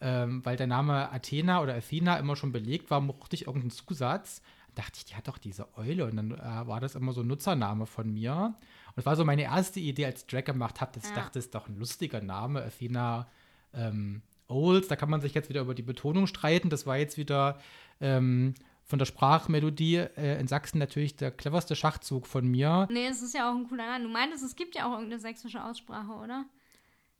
ähm, 0.00 0.44
weil 0.44 0.56
der 0.56 0.66
Name 0.66 1.10
Athena 1.10 1.62
oder 1.62 1.74
Athena 1.74 2.18
immer 2.18 2.36
schon 2.36 2.52
belegt 2.52 2.90
war, 2.90 3.00
mochte 3.00 3.34
ich 3.34 3.46
irgendeinen 3.46 3.70
Zusatz. 3.70 4.42
dachte 4.74 4.98
ich, 4.98 5.06
die 5.06 5.14
hat 5.14 5.28
doch 5.28 5.38
diese 5.38 5.76
Eule. 5.78 6.04
Und 6.04 6.16
dann 6.16 6.32
äh, 6.32 6.66
war 6.66 6.80
das 6.80 6.94
immer 6.94 7.12
so 7.12 7.22
ein 7.22 7.26
Nutzername 7.26 7.86
von 7.86 8.12
mir. 8.12 8.54
Und 8.88 8.96
das 8.96 9.06
war 9.06 9.16
so 9.16 9.24
meine 9.24 9.44
erste 9.44 9.80
Idee, 9.80 10.06
als 10.06 10.20
ich 10.20 10.26
Drag 10.26 10.44
gemacht 10.44 10.80
habe, 10.80 10.92
dass 10.92 11.04
ja. 11.04 11.10
ich 11.10 11.16
dachte, 11.16 11.38
das 11.38 11.46
ist 11.46 11.54
doch 11.54 11.68
ein 11.68 11.78
lustiger 11.78 12.20
Name, 12.20 12.62
Athena 12.62 13.28
ähm, 13.72 14.22
Olds. 14.48 14.88
Da 14.88 14.96
kann 14.96 15.10
man 15.10 15.20
sich 15.20 15.34
jetzt 15.34 15.48
wieder 15.48 15.62
über 15.62 15.74
die 15.74 15.82
Betonung 15.82 16.26
streiten. 16.26 16.70
Das 16.70 16.86
war 16.86 16.96
jetzt 16.96 17.16
wieder 17.18 17.58
ähm, 18.00 18.54
von 18.84 18.98
der 18.98 19.06
Sprachmelodie 19.06 19.96
äh, 19.96 20.40
in 20.40 20.46
Sachsen 20.46 20.78
natürlich 20.78 21.16
der 21.16 21.30
cleverste 21.30 21.74
Schachzug 21.74 22.26
von 22.26 22.46
mir. 22.46 22.86
Nee, 22.90 23.06
es 23.06 23.22
ist 23.22 23.34
ja 23.34 23.50
auch 23.50 23.54
ein 23.54 23.68
cooler 23.68 23.86
Name. 23.86 24.04
Du 24.04 24.10
meintest, 24.10 24.44
es 24.44 24.56
gibt 24.56 24.76
ja 24.76 24.86
auch 24.86 24.92
irgendeine 24.92 25.20
sächsische 25.20 25.62
Aussprache, 25.64 26.12
oder? 26.12 26.44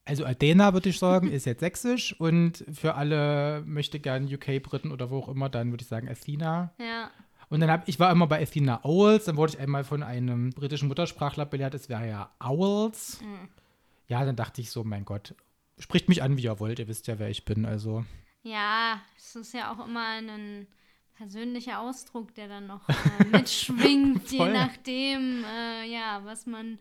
Also 0.04 0.25
Athena, 0.25 0.73
würde 0.73 0.88
ich 0.88 1.00
sagen, 1.00 1.28
ist 1.28 1.47
jetzt 1.47 1.61
sächsisch 1.61 2.18
und 2.21 2.64
für 2.73 2.95
alle 2.95 3.64
möchte 3.66 3.99
gern 3.99 4.33
UK-Briten 4.33 4.92
oder 4.92 5.11
wo 5.11 5.18
auch 5.18 5.28
immer, 5.28 5.49
dann 5.49 5.73
würde 5.73 5.83
ich 5.83 5.88
sagen 5.88 6.09
Athena. 6.09 6.73
Ja. 6.78 7.11
Und 7.49 7.59
dann 7.59 7.71
habe 7.71 7.83
ich 7.87 7.99
war 7.99 8.12
immer 8.12 8.28
bei 8.28 8.40
Athena 8.40 8.85
Owls, 8.85 9.25
dann 9.25 9.37
wurde 9.37 9.54
ich 9.54 9.59
einmal 9.59 9.83
von 9.83 10.04
einem 10.04 10.50
britischen 10.50 10.87
Muttersprachler 10.87 11.45
belehrt, 11.45 11.75
es 11.75 11.88
wäre 11.88 12.06
ja 12.06 12.30
Owls. 12.38 13.21
Mhm. 13.21 13.49
Ja, 14.06 14.25
dann 14.25 14.37
dachte 14.37 14.61
ich 14.61 14.71
so, 14.71 14.85
mein 14.85 15.04
Gott, 15.04 15.35
spricht 15.78 16.09
mich 16.09 16.23
an, 16.23 16.37
wie 16.37 16.45
ihr 16.45 16.61
wollt, 16.61 16.78
ihr 16.78 16.88
wisst 16.88 17.06
ja, 17.06 17.18
wer 17.18 17.28
ich 17.28 17.45
bin, 17.45 17.64
also. 17.66 18.04
Ja, 18.42 19.00
es 19.16 19.35
ist 19.37 19.54
ja 19.54 19.73
auch 19.73 19.87
immer 19.87 20.06
ein 20.06 20.66
persönlicher 21.16 21.80
Ausdruck, 21.80 22.35
der 22.35 22.49
dann 22.49 22.66
noch 22.66 22.88
äh, 22.88 23.25
mitschwingt, 23.33 24.30
je 24.30 24.49
nachdem, 24.49 25.45
äh, 25.45 25.90
ja, 25.90 26.25
was 26.25 26.47
man 26.47 26.78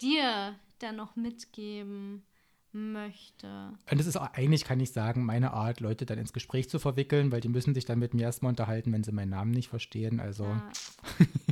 dir 0.00 0.54
dann 0.78 0.96
noch 0.96 1.16
mitgeben 1.16 2.24
möchte. 2.72 3.72
Und 3.90 4.00
es 4.00 4.06
ist 4.06 4.16
auch, 4.16 4.32
eigentlich, 4.32 4.64
kann 4.64 4.80
ich 4.80 4.92
sagen, 4.92 5.24
meine 5.24 5.52
Art, 5.52 5.80
Leute 5.80 6.06
dann 6.06 6.18
ins 6.18 6.32
Gespräch 6.32 6.68
zu 6.70 6.78
verwickeln, 6.78 7.30
weil 7.30 7.40
die 7.40 7.48
müssen 7.48 7.74
sich 7.74 7.84
dann 7.84 7.98
mit 7.98 8.14
mir 8.14 8.22
erstmal 8.22 8.50
unterhalten, 8.50 8.92
wenn 8.92 9.04
sie 9.04 9.12
meinen 9.12 9.30
Namen 9.30 9.50
nicht 9.50 9.68
verstehen. 9.68 10.20
Also. 10.20 10.44
Ja. 10.44 10.70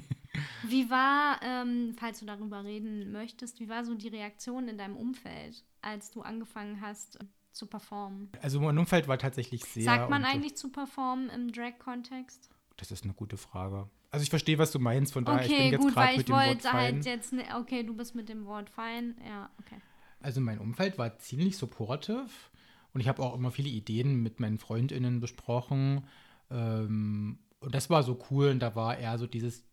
wie 0.71 0.91
war, 0.91 1.41
ähm, 1.43 1.95
falls 1.99 2.21
du 2.21 2.27
darüber 2.27 2.65
reden 2.65 3.13
möchtest, 3.13 3.61
wie 3.61 3.69
war 3.69 3.85
so 3.85 3.95
die 3.95 4.09
Reaktion 4.09 4.69
in 4.69 4.79
deinem 4.79 4.97
Umfeld, 4.97 5.65
als 5.83 6.11
du 6.11 6.23
angefangen 6.23 6.81
hast, 6.81 7.19
zu 7.53 7.67
performen? 7.67 8.31
Also 8.43 8.61
mein 8.61 8.79
Umfeld 8.79 9.09
war 9.09 9.19
tatsächlich 9.19 9.65
sehr. 9.65 9.85
Sagt 9.85 10.11
man 10.11 10.25
eigentlich 10.25 10.57
zu 10.57 10.71
performen 10.71 11.31
im 11.31 11.53
Drag-Kontext? 11.53 12.51
Das 12.77 12.91
ist 12.91 13.05
eine 13.05 13.13
gute 13.13 13.37
Frage. 13.37 13.89
Also 14.11 14.23
ich 14.25 14.31
verstehe, 14.31 14.59
was 14.59 14.73
du 14.73 14.79
meinst, 14.79 15.13
von 15.13 15.25
daher 15.25 15.45
okay, 15.45 15.53
ich 15.53 15.71
bin 15.71 15.83
jetzt 15.83 15.95
gerade 15.95 16.17
mit 16.17 16.29
dem 16.29 16.35
Wort 16.35 16.63
fein. 16.63 16.95
Halt 16.95 17.07
jetzt, 17.07 17.33
ne, 17.33 17.45
okay, 17.59 17.83
du 17.85 17.95
bist 17.95 18.15
mit 18.15 18.29
dem 18.29 18.45
Wort 18.47 18.71
fein, 18.71 19.17
ja, 19.27 19.51
okay. 19.61 19.77
Also 20.21 20.41
mein 20.41 20.59
Umfeld 20.59 20.99
war 20.99 21.17
ziemlich 21.19 21.57
supportive 21.57 22.29
und 22.93 23.01
ich 23.01 23.09
habe 23.09 23.23
auch 23.23 23.35
immer 23.35 23.51
viele 23.51 23.69
Ideen 23.69 24.23
mit 24.23 24.41
meinen 24.41 24.59
FreundInnen 24.59 25.21
besprochen. 25.21 26.05
Ähm, 26.51 27.39
und 27.61 27.75
das 27.75 27.89
war 27.89 28.03
so 28.03 28.19
cool 28.31 28.49
und 28.49 28.61
da 28.61 28.75
war 28.75 28.99
eher 28.99 29.17
so 29.19 29.27
dieses, 29.27 29.63
die 29.63 29.70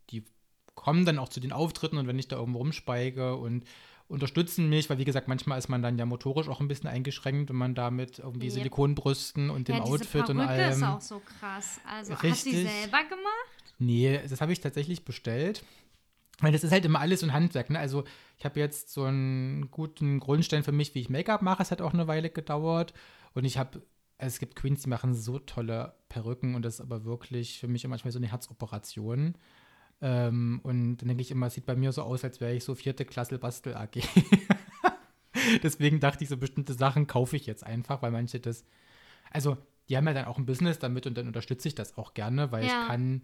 kommen 0.77 1.05
dann 1.05 1.17
auch 1.17 1.27
zu 1.27 1.41
den 1.41 1.51
Auftritten 1.51 1.97
und 1.97 2.07
wenn 2.07 2.19
ich 2.19 2.27
da 2.29 2.37
irgendwo 2.37 2.59
rumspeige 2.59 3.35
und 3.35 3.65
unterstützen 4.07 4.69
mich, 4.69 4.89
weil 4.89 4.99
wie 4.99 5.05
gesagt, 5.05 5.27
manchmal 5.27 5.57
ist 5.57 5.67
man 5.67 5.81
dann 5.81 5.97
ja 5.97 6.05
motorisch 6.05 6.47
auch 6.47 6.61
ein 6.61 6.69
bisschen 6.69 6.87
eingeschränkt, 6.87 7.49
wenn 7.49 7.57
man 7.57 7.75
da 7.75 7.91
mit 7.91 8.19
irgendwie 8.19 8.45
yep. 8.45 8.53
Silikonbrüsten 8.53 9.49
und 9.49 9.67
dem 9.67 9.77
ja, 9.77 9.81
Outfit 9.81 10.29
und 10.29 10.39
allem. 10.39 10.69
Das 10.69 10.77
ist 10.77 10.83
auch 10.83 11.01
so 11.01 11.21
krass. 11.39 11.81
Also 11.85 12.13
Richtig. 12.13 12.31
hast 12.31 12.45
du 12.45 12.49
die 12.51 12.61
selber 12.61 13.03
gemacht? 13.03 13.73
Nee, 13.79 14.21
das 14.29 14.39
habe 14.39 14.53
ich 14.53 14.61
tatsächlich 14.61 15.03
bestellt. 15.03 15.63
Weil 16.39 16.51
das 16.51 16.63
ist 16.63 16.71
halt 16.71 16.85
immer 16.85 16.99
alles 16.99 17.21
so 17.21 17.25
ein 17.25 17.33
Handwerk. 17.33 17.71
Ne? 17.71 17.79
Also 17.79 18.03
ich 18.37 18.45
habe 18.45 18.59
jetzt 18.59 18.93
so 18.93 19.05
einen 19.05 19.71
guten 19.71 20.19
Grundstein 20.19 20.63
für 20.63 20.71
mich, 20.71 20.93
wie 20.93 20.99
ich 20.99 21.09
Make-up 21.09 21.41
mache. 21.41 21.63
Es 21.63 21.71
hat 21.71 21.81
auch 21.81 21.93
eine 21.93 22.07
Weile 22.07 22.29
gedauert. 22.29 22.93
Und 23.33 23.43
ich 23.43 23.57
habe, 23.57 23.81
also 24.19 24.35
es 24.35 24.39
gibt 24.39 24.55
Queens, 24.55 24.83
die 24.83 24.89
machen 24.89 25.15
so 25.15 25.39
tolle 25.39 25.95
Perücken 26.07 26.53
und 26.53 26.61
das 26.61 26.75
ist 26.75 26.81
aber 26.81 27.05
wirklich 27.05 27.59
für 27.59 27.67
mich 27.67 27.87
manchmal 27.87 28.11
so 28.11 28.19
eine 28.19 28.29
Herzoperation. 28.29 29.35
Ähm, 30.01 30.59
und 30.63 30.97
dann 30.97 31.07
denke 31.07 31.21
ich 31.21 31.31
immer, 31.31 31.47
es 31.47 31.55
sieht 31.55 31.65
bei 31.65 31.75
mir 31.75 31.91
so 31.91 32.03
aus, 32.03 32.23
als 32.23 32.39
wäre 32.39 32.53
ich 32.53 32.63
so 32.63 32.75
vierte 32.75 33.05
Klasse 33.05 33.39
Bastel 33.39 33.75
AG. 33.75 33.95
Deswegen 35.63 35.99
dachte 35.99 36.23
ich, 36.23 36.29
so 36.29 36.37
bestimmte 36.37 36.73
Sachen 36.73 37.07
kaufe 37.07 37.35
ich 37.35 37.45
jetzt 37.45 37.63
einfach, 37.63 38.01
weil 38.01 38.11
manche 38.11 38.39
das. 38.39 38.65
Also, 39.31 39.57
die 39.89 39.97
haben 39.97 40.07
ja 40.07 40.13
dann 40.13 40.25
auch 40.25 40.37
ein 40.37 40.45
Business 40.45 40.79
damit 40.79 41.07
und 41.07 41.17
dann 41.17 41.27
unterstütze 41.27 41.67
ich 41.67 41.75
das 41.75 41.97
auch 41.97 42.13
gerne, 42.13 42.51
weil 42.51 42.65
ja. 42.65 42.81
ich 42.81 42.87
kann. 42.87 43.21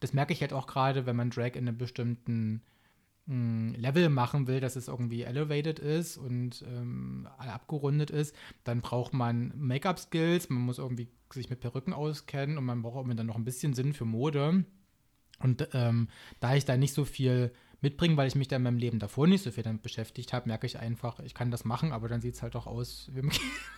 Das 0.00 0.12
merke 0.12 0.32
ich 0.32 0.40
halt 0.40 0.52
auch 0.52 0.66
gerade, 0.66 1.06
wenn 1.06 1.16
man 1.16 1.30
Drag 1.30 1.54
in 1.54 1.66
einem 1.68 1.78
bestimmten 1.78 2.62
mh, 3.26 3.34
hm, 3.34 3.74
Level 3.78 4.10
machen 4.10 4.46
will, 4.46 4.60
dass 4.60 4.76
es 4.76 4.88
irgendwie 4.88 5.22
elevated 5.22 5.78
ist 5.78 6.18
und 6.18 6.62
ähm, 6.68 7.28
abgerundet 7.38 8.10
ist, 8.10 8.34
dann 8.64 8.82
braucht 8.82 9.14
man 9.14 9.52
Make-up-Skills, 9.56 10.50
man 10.50 10.62
muss 10.62 10.78
irgendwie 10.78 11.08
sich 11.32 11.48
mit 11.48 11.60
Perücken 11.60 11.94
auskennen 11.94 12.58
und 12.58 12.64
man 12.64 12.82
braucht 12.82 12.96
irgendwie 12.96 13.16
dann 13.16 13.26
noch 13.26 13.36
ein 13.36 13.44
bisschen 13.44 13.72
Sinn 13.72 13.94
für 13.94 14.04
Mode. 14.04 14.64
Und 15.40 15.68
ähm, 15.72 16.08
da 16.40 16.54
ich 16.54 16.64
da 16.64 16.76
nicht 16.76 16.94
so 16.94 17.04
viel 17.04 17.52
mitbringe, 17.80 18.16
weil 18.16 18.26
ich 18.26 18.34
mich 18.34 18.48
da 18.48 18.56
in 18.56 18.62
meinem 18.62 18.78
Leben 18.78 18.98
davor 18.98 19.26
nicht 19.26 19.44
so 19.44 19.50
viel 19.50 19.62
damit 19.62 19.82
beschäftigt 19.82 20.32
habe, 20.32 20.48
merke 20.48 20.66
ich 20.66 20.78
einfach, 20.78 21.20
ich 21.20 21.34
kann 21.34 21.50
das 21.50 21.64
machen, 21.64 21.92
aber 21.92 22.08
dann 22.08 22.20
sieht 22.20 22.34
es 22.34 22.42
halt 22.42 22.56
auch 22.56 22.66
aus 22.66 23.10
wie 23.12 23.20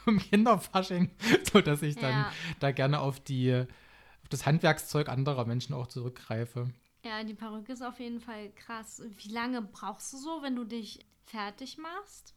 im 0.07 0.19
Kinderfasching, 0.31 1.11
sodass 1.53 1.83
ich 1.83 1.97
dann 1.97 2.13
ja. 2.13 2.33
da 2.61 2.71
gerne 2.71 3.01
auf, 3.01 3.21
die, 3.21 3.53
auf 3.55 4.29
das 4.31 4.47
Handwerkszeug 4.47 5.09
anderer 5.09 5.45
Menschen 5.45 5.75
auch 5.75 5.89
zurückgreife. 5.89 6.71
Ja, 7.05 7.23
die 7.25 7.35
Perücke 7.35 7.73
ist 7.73 7.83
auf 7.83 8.01
jeden 8.01 8.21
Fall 8.21 8.51
krass. 8.53 9.03
Wie 9.19 9.29
lange 9.29 9.63
brauchst 9.63 10.13
du 10.13 10.19
so, 10.19 10.43
wenn 10.43 10.57
du 10.57 10.65
dich 10.65 11.01
fertig 11.25 11.77
machst? 11.79 12.36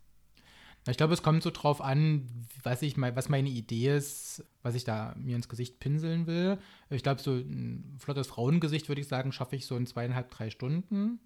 Ich 0.87 0.97
glaube, 0.97 1.13
es 1.13 1.21
kommt 1.21 1.43
so 1.43 1.51
drauf 1.51 1.81
an, 1.81 2.27
was 2.63 2.81
ich 2.81 2.97
was 2.97 3.29
meine 3.29 3.49
Idee 3.49 3.95
ist, 3.95 4.43
was 4.63 4.75
ich 4.75 4.83
da 4.83 5.13
mir 5.17 5.35
ins 5.35 5.49
Gesicht 5.49 5.79
pinseln 5.79 6.25
will. 6.25 6.57
Ich 6.89 7.03
glaube, 7.03 7.21
so 7.21 7.33
ein 7.33 7.97
flottes 7.99 8.27
Frauengesicht, 8.27 8.87
würde 8.87 9.01
ich 9.01 9.07
sagen, 9.07 9.31
schaffe 9.31 9.55
ich 9.55 9.65
so 9.65 9.75
in 9.75 9.85
zweieinhalb, 9.85 10.31
drei 10.31 10.49
Stunden. 10.49 11.19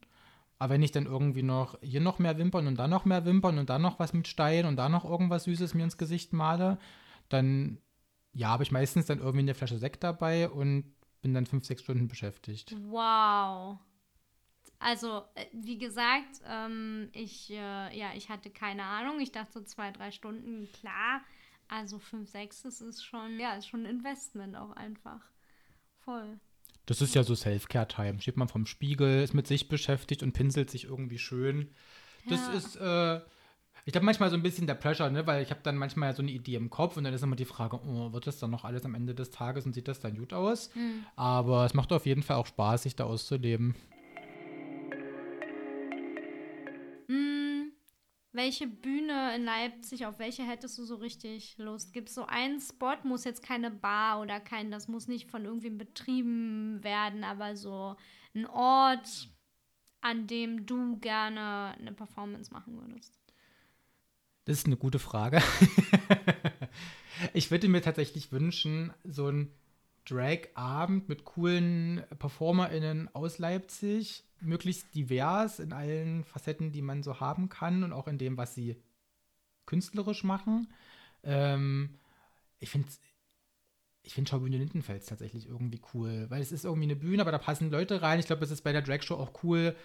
Aber 0.59 0.73
wenn 0.73 0.83
ich 0.83 0.91
dann 0.91 1.05
irgendwie 1.05 1.43
noch 1.43 1.77
hier 1.81 2.01
noch 2.01 2.19
mehr 2.19 2.37
Wimpern 2.37 2.67
und 2.67 2.77
da 2.77 2.87
noch 2.87 3.05
mehr 3.05 3.25
Wimpern 3.25 3.57
und 3.57 3.69
da 3.69 3.79
noch 3.79 3.99
was 3.99 4.13
mit 4.13 4.27
Stein 4.27 4.65
und 4.65 4.75
da 4.75 4.89
noch 4.89 5.05
irgendwas 5.05 5.45
Süßes 5.45 5.73
mir 5.73 5.83
ins 5.83 5.97
Gesicht 5.97 6.33
male, 6.33 6.77
dann 7.29 7.79
ja, 8.33 8.49
habe 8.49 8.63
ich 8.63 8.71
meistens 8.71 9.05
dann 9.05 9.19
irgendwie 9.19 9.39
eine 9.39 9.55
Flasche 9.55 9.77
Sekt 9.77 10.03
dabei 10.03 10.49
und 10.49 10.93
bin 11.21 11.33
dann 11.33 11.45
fünf, 11.45 11.65
sechs 11.65 11.83
Stunden 11.83 12.07
beschäftigt. 12.07 12.75
Wow. 12.89 13.77
Also, 14.79 15.23
äh, 15.35 15.45
wie 15.53 15.77
gesagt, 15.77 16.41
ähm, 16.45 17.09
ich, 17.13 17.49
äh, 17.51 17.97
ja, 17.97 18.11
ich 18.15 18.29
hatte 18.29 18.49
keine 18.49 18.83
Ahnung. 18.83 19.19
Ich 19.21 19.31
dachte 19.31 19.53
so 19.53 19.61
zwei, 19.61 19.91
drei 19.91 20.11
Stunden, 20.11 20.67
klar. 20.73 21.21
Also 21.69 21.99
fünf, 21.99 22.29
sechs, 22.29 22.61
das 22.61 22.81
ist 22.81 23.03
schon, 23.03 23.39
ja, 23.39 23.55
ist 23.55 23.67
schon 23.67 23.85
ein 23.85 23.97
Investment 23.97 24.55
auch 24.55 24.71
einfach. 24.71 25.21
Voll. 25.99 26.39
Das 26.85 27.01
ist 27.01 27.15
ja 27.15 27.23
so 27.23 27.33
Self-Care-Time. 27.33 28.21
Steht 28.21 28.35
man 28.35 28.49
vom 28.49 28.65
Spiegel, 28.65 29.23
ist 29.23 29.33
mit 29.33 29.47
sich 29.47 29.69
beschäftigt 29.69 30.21
und 30.21 30.33
pinselt 30.33 30.69
sich 30.69 30.83
irgendwie 30.83 31.17
schön. 31.17 31.73
Das 32.27 32.41
ja. 32.47 32.53
ist, 32.53 32.75
äh, 32.75 33.21
ich 33.85 33.93
glaube 33.93 34.05
manchmal 34.05 34.29
so 34.29 34.35
ein 34.35 34.43
bisschen 34.43 34.67
der 34.67 34.75
Pressure, 34.75 35.09
ne? 35.09 35.25
weil 35.25 35.43
ich 35.43 35.49
habe 35.49 35.61
dann 35.63 35.77
manchmal 35.77 36.13
so 36.13 36.21
eine 36.21 36.31
Idee 36.31 36.55
im 36.55 36.69
Kopf 36.69 36.97
und 36.97 37.05
dann 37.05 37.13
ist 37.13 37.23
immer 37.23 37.35
die 37.35 37.45
Frage, 37.45 37.79
oh, 37.85 38.11
wird 38.11 38.27
das 38.27 38.39
dann 38.39 38.51
noch 38.51 38.65
alles 38.65 38.83
am 38.85 38.95
Ende 38.95 39.15
des 39.15 39.31
Tages 39.31 39.65
und 39.65 39.73
sieht 39.73 39.87
das 39.87 40.01
dann 40.01 40.17
gut 40.17 40.33
aus? 40.33 40.73
Mhm. 40.75 41.05
Aber 41.15 41.65
es 41.65 41.73
macht 41.73 41.93
auf 41.93 42.05
jeden 42.05 42.23
Fall 42.23 42.37
auch 42.37 42.47
Spaß, 42.47 42.83
sich 42.83 42.95
da 42.95 43.05
auszuleben. 43.05 43.75
Welche 48.33 48.67
Bühne 48.67 49.35
in 49.35 49.45
Leipzig, 49.45 50.07
auf 50.07 50.17
welche 50.17 50.43
hättest 50.43 50.77
du 50.79 50.85
so 50.85 50.95
richtig 50.95 51.55
Lust? 51.59 51.93
Gibt 51.93 52.09
es 52.09 52.15
so 52.15 52.25
einen 52.25 52.59
Spot, 52.59 52.97
muss 53.03 53.23
jetzt 53.23 53.43
keine 53.43 53.69
Bar 53.69 54.21
oder 54.21 54.39
kein, 54.39 54.71
das 54.71 54.87
muss 54.87 55.07
nicht 55.07 55.29
von 55.29 55.45
irgendwem 55.45 55.77
betrieben 55.77 56.83
werden, 56.83 57.23
aber 57.23 57.55
so 57.55 57.95
ein 58.33 58.47
Ort, 58.47 59.29
an 60.01 60.25
dem 60.25 60.65
du 60.65 60.97
gerne 60.97 61.75
eine 61.77 61.93
Performance 61.93 62.51
machen 62.51 62.75
würdest? 62.81 63.13
Das 64.45 64.57
ist 64.57 64.65
eine 64.65 64.77
gute 64.77 64.99
Frage. 64.99 65.41
Ich 67.33 67.51
würde 67.51 67.69
mir 67.69 67.81
tatsächlich 67.81 68.31
wünschen, 68.31 68.91
so 69.03 69.27
ein 69.27 69.51
Drag-Abend 70.05 71.07
mit 71.09 71.23
coolen 71.23 72.03
PerformerInnen 72.19 73.13
aus 73.15 73.39
Leipzig, 73.39 74.23
möglichst 74.41 74.93
divers 74.93 75.59
in 75.59 75.71
allen 75.71 76.23
Facetten, 76.23 76.71
die 76.71 76.81
man 76.81 77.03
so 77.03 77.19
haben 77.19 77.49
kann 77.49 77.83
und 77.83 77.93
auch 77.93 78.07
in 78.07 78.17
dem, 78.17 78.37
was 78.37 78.53
sie 78.53 78.75
künstlerisch 79.65 80.23
machen. 80.23 80.67
Ähm, 81.23 81.95
ich 82.59 82.69
finde 82.69 82.89
ich 84.05 84.13
finde 84.13 84.29
Schaubühne 84.29 84.57
Lindenfels 84.57 85.05
tatsächlich 85.05 85.47
irgendwie 85.47 85.81
cool, 85.93 86.25
weil 86.29 86.41
es 86.41 86.51
ist 86.51 86.65
irgendwie 86.65 86.87
eine 86.87 86.97
Bühne, 86.97 87.21
aber 87.21 87.31
da 87.31 87.37
passen 87.37 87.71
Leute 87.71 88.01
rein. 88.01 88.19
Ich 88.19 88.25
glaube, 88.25 88.43
es 88.43 88.51
ist 88.51 88.61
bei 88.61 88.73
der 88.73 88.81
Dragshow 88.81 89.15
auch 89.15 89.43
cool, 89.43 89.75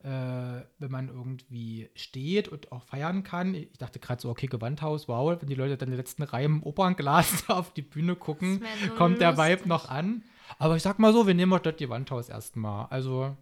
wenn 0.00 0.90
man 0.90 1.08
irgendwie 1.08 1.88
steht 1.94 2.48
und 2.48 2.72
auch 2.72 2.82
feiern 2.82 3.22
kann. 3.22 3.54
Ich 3.54 3.78
dachte 3.78 3.98
gerade 3.98 4.20
so, 4.20 4.28
okay, 4.28 4.48
Gewandhaus, 4.48 5.08
wow, 5.08 5.34
wenn 5.40 5.48
die 5.48 5.54
Leute 5.54 5.78
dann 5.78 5.88
in 5.88 5.92
der 5.92 5.98
letzten 5.98 6.24
Reihe 6.24 6.44
im 6.44 6.62
Opernglas 6.62 7.44
auf 7.48 7.72
die 7.72 7.80
Bühne 7.80 8.14
gucken, 8.14 8.62
so 8.86 8.94
kommt 8.96 9.22
der 9.22 9.38
Vibe 9.38 9.66
noch 9.66 9.88
an. 9.88 10.22
Aber 10.58 10.76
ich 10.76 10.82
sag 10.82 10.98
mal 10.98 11.12
so, 11.12 11.26
wir 11.26 11.34
nehmen 11.34 11.54
auch 11.54 11.60
dort 11.60 11.80
die 11.80 11.88
Wandhaus 11.88 12.28
erstmal. 12.28 12.86
Also, 12.90 13.34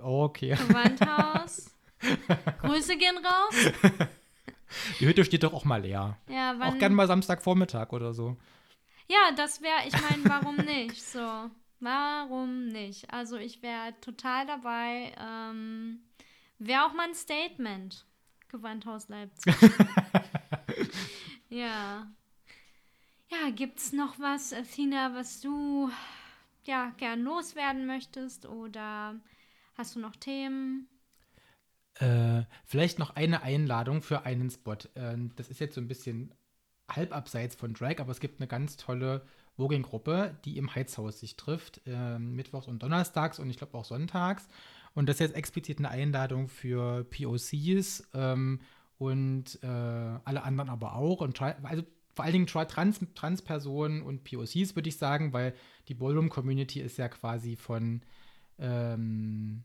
oh, 0.00 0.24
okay. 0.24 0.56
Gewandhaus. 0.56 1.70
Grüße 2.62 2.96
gehen 2.96 3.16
raus. 3.18 3.72
Die 5.00 5.06
Hütte 5.06 5.24
steht 5.24 5.42
doch 5.42 5.52
auch 5.52 5.64
mal 5.64 5.82
leer. 5.82 6.16
Ja, 6.28 6.54
wann, 6.58 6.74
auch 6.74 6.78
gern 6.78 6.94
mal 6.94 7.06
Samstagvormittag 7.06 7.92
oder 7.92 8.14
so. 8.14 8.36
Ja, 9.06 9.32
das 9.36 9.60
wäre, 9.60 9.86
ich 9.86 9.92
meine, 9.92 10.24
warum 10.24 10.56
nicht? 10.56 11.00
So, 11.02 11.50
warum 11.82 12.68
nicht? 12.68 13.12
Also 13.12 13.36
ich 13.36 13.62
wäre 13.62 13.94
total 14.00 14.46
dabei. 14.46 15.12
Ähm, 15.18 16.00
wäre 16.58 16.84
auch 16.84 16.94
mal 16.94 17.08
ein 17.08 17.14
Statement. 17.14 18.06
Gewandhaus 18.48 19.08
Leipzig. 19.08 19.54
ja. 21.48 22.06
Ja, 23.30 23.50
gibt's 23.54 23.92
noch 23.92 24.18
was, 24.18 24.52
Athena, 24.52 25.14
was 25.14 25.40
du 25.40 25.90
ja 26.64 26.92
gern 26.98 27.22
loswerden 27.22 27.86
möchtest? 27.86 28.46
Oder 28.46 29.18
hast 29.74 29.96
du 29.96 30.00
noch 30.00 30.16
Themen? 30.16 30.88
Äh, 31.94 32.42
vielleicht 32.64 32.98
noch 32.98 33.16
eine 33.16 33.42
Einladung 33.42 34.02
für 34.02 34.24
einen 34.24 34.50
Spot. 34.50 34.76
Äh, 34.94 35.16
das 35.36 35.48
ist 35.48 35.60
jetzt 35.60 35.74
so 35.74 35.80
ein 35.80 35.88
bisschen 35.88 36.34
halb 36.90 37.14
abseits 37.14 37.54
von 37.54 37.74
Drag, 37.74 38.00
aber 38.00 38.10
es 38.10 38.20
gibt 38.20 38.40
eine 38.40 38.48
ganz 38.48 38.76
tolle 38.76 39.26
Voging-Gruppe, 39.56 40.36
die 40.44 40.56
im 40.56 40.74
Heizhaus 40.74 41.20
sich 41.20 41.36
trifft, 41.36 41.80
äh, 41.86 42.18
mittwochs 42.18 42.68
und 42.68 42.82
donnerstags 42.82 43.38
und 43.38 43.50
ich 43.50 43.58
glaube 43.58 43.76
auch 43.76 43.84
sonntags. 43.84 44.48
Und 44.94 45.08
das 45.08 45.16
ist 45.16 45.20
jetzt 45.20 45.36
explizit 45.36 45.78
eine 45.78 45.90
Einladung 45.90 46.48
für 46.48 47.04
POCs 47.04 48.08
ähm, 48.14 48.60
und 48.98 49.58
äh, 49.62 49.66
alle 49.66 50.42
anderen 50.42 50.70
aber 50.70 50.94
auch. 50.94 51.20
Und 51.20 51.40
also 51.40 51.82
vor 52.14 52.24
allen 52.24 52.32
Dingen 52.32 52.46
Trans, 52.46 53.00
Trans-Personen 53.14 54.02
und 54.02 54.24
POCs, 54.24 54.76
würde 54.76 54.88
ich 54.88 54.98
sagen, 54.98 55.32
weil 55.32 55.54
die 55.88 55.94
Ballroom-Community 55.94 56.80
ist 56.80 56.98
ja 56.98 57.08
quasi 57.08 57.56
von 57.56 58.02
ähm, 58.58 59.64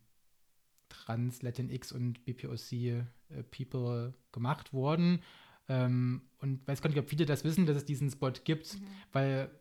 Trans, 0.90 1.42
Latinx 1.42 1.92
und 1.92 2.24
BPOC-People 2.26 4.14
äh, 4.14 4.32
gemacht 4.32 4.72
worden. 4.72 5.22
Ähm, 5.70 6.22
und 6.40 6.66
weiß 6.66 6.82
gar 6.82 6.90
nicht, 6.90 7.00
ob 7.00 7.10
viele 7.10 7.26
das 7.26 7.44
wissen, 7.44 7.66
dass 7.66 7.76
es 7.76 7.86
diesen 7.86 8.10
Spot 8.10 8.32
gibt, 8.32 8.80
mhm. 8.80 8.88
weil 9.12 9.52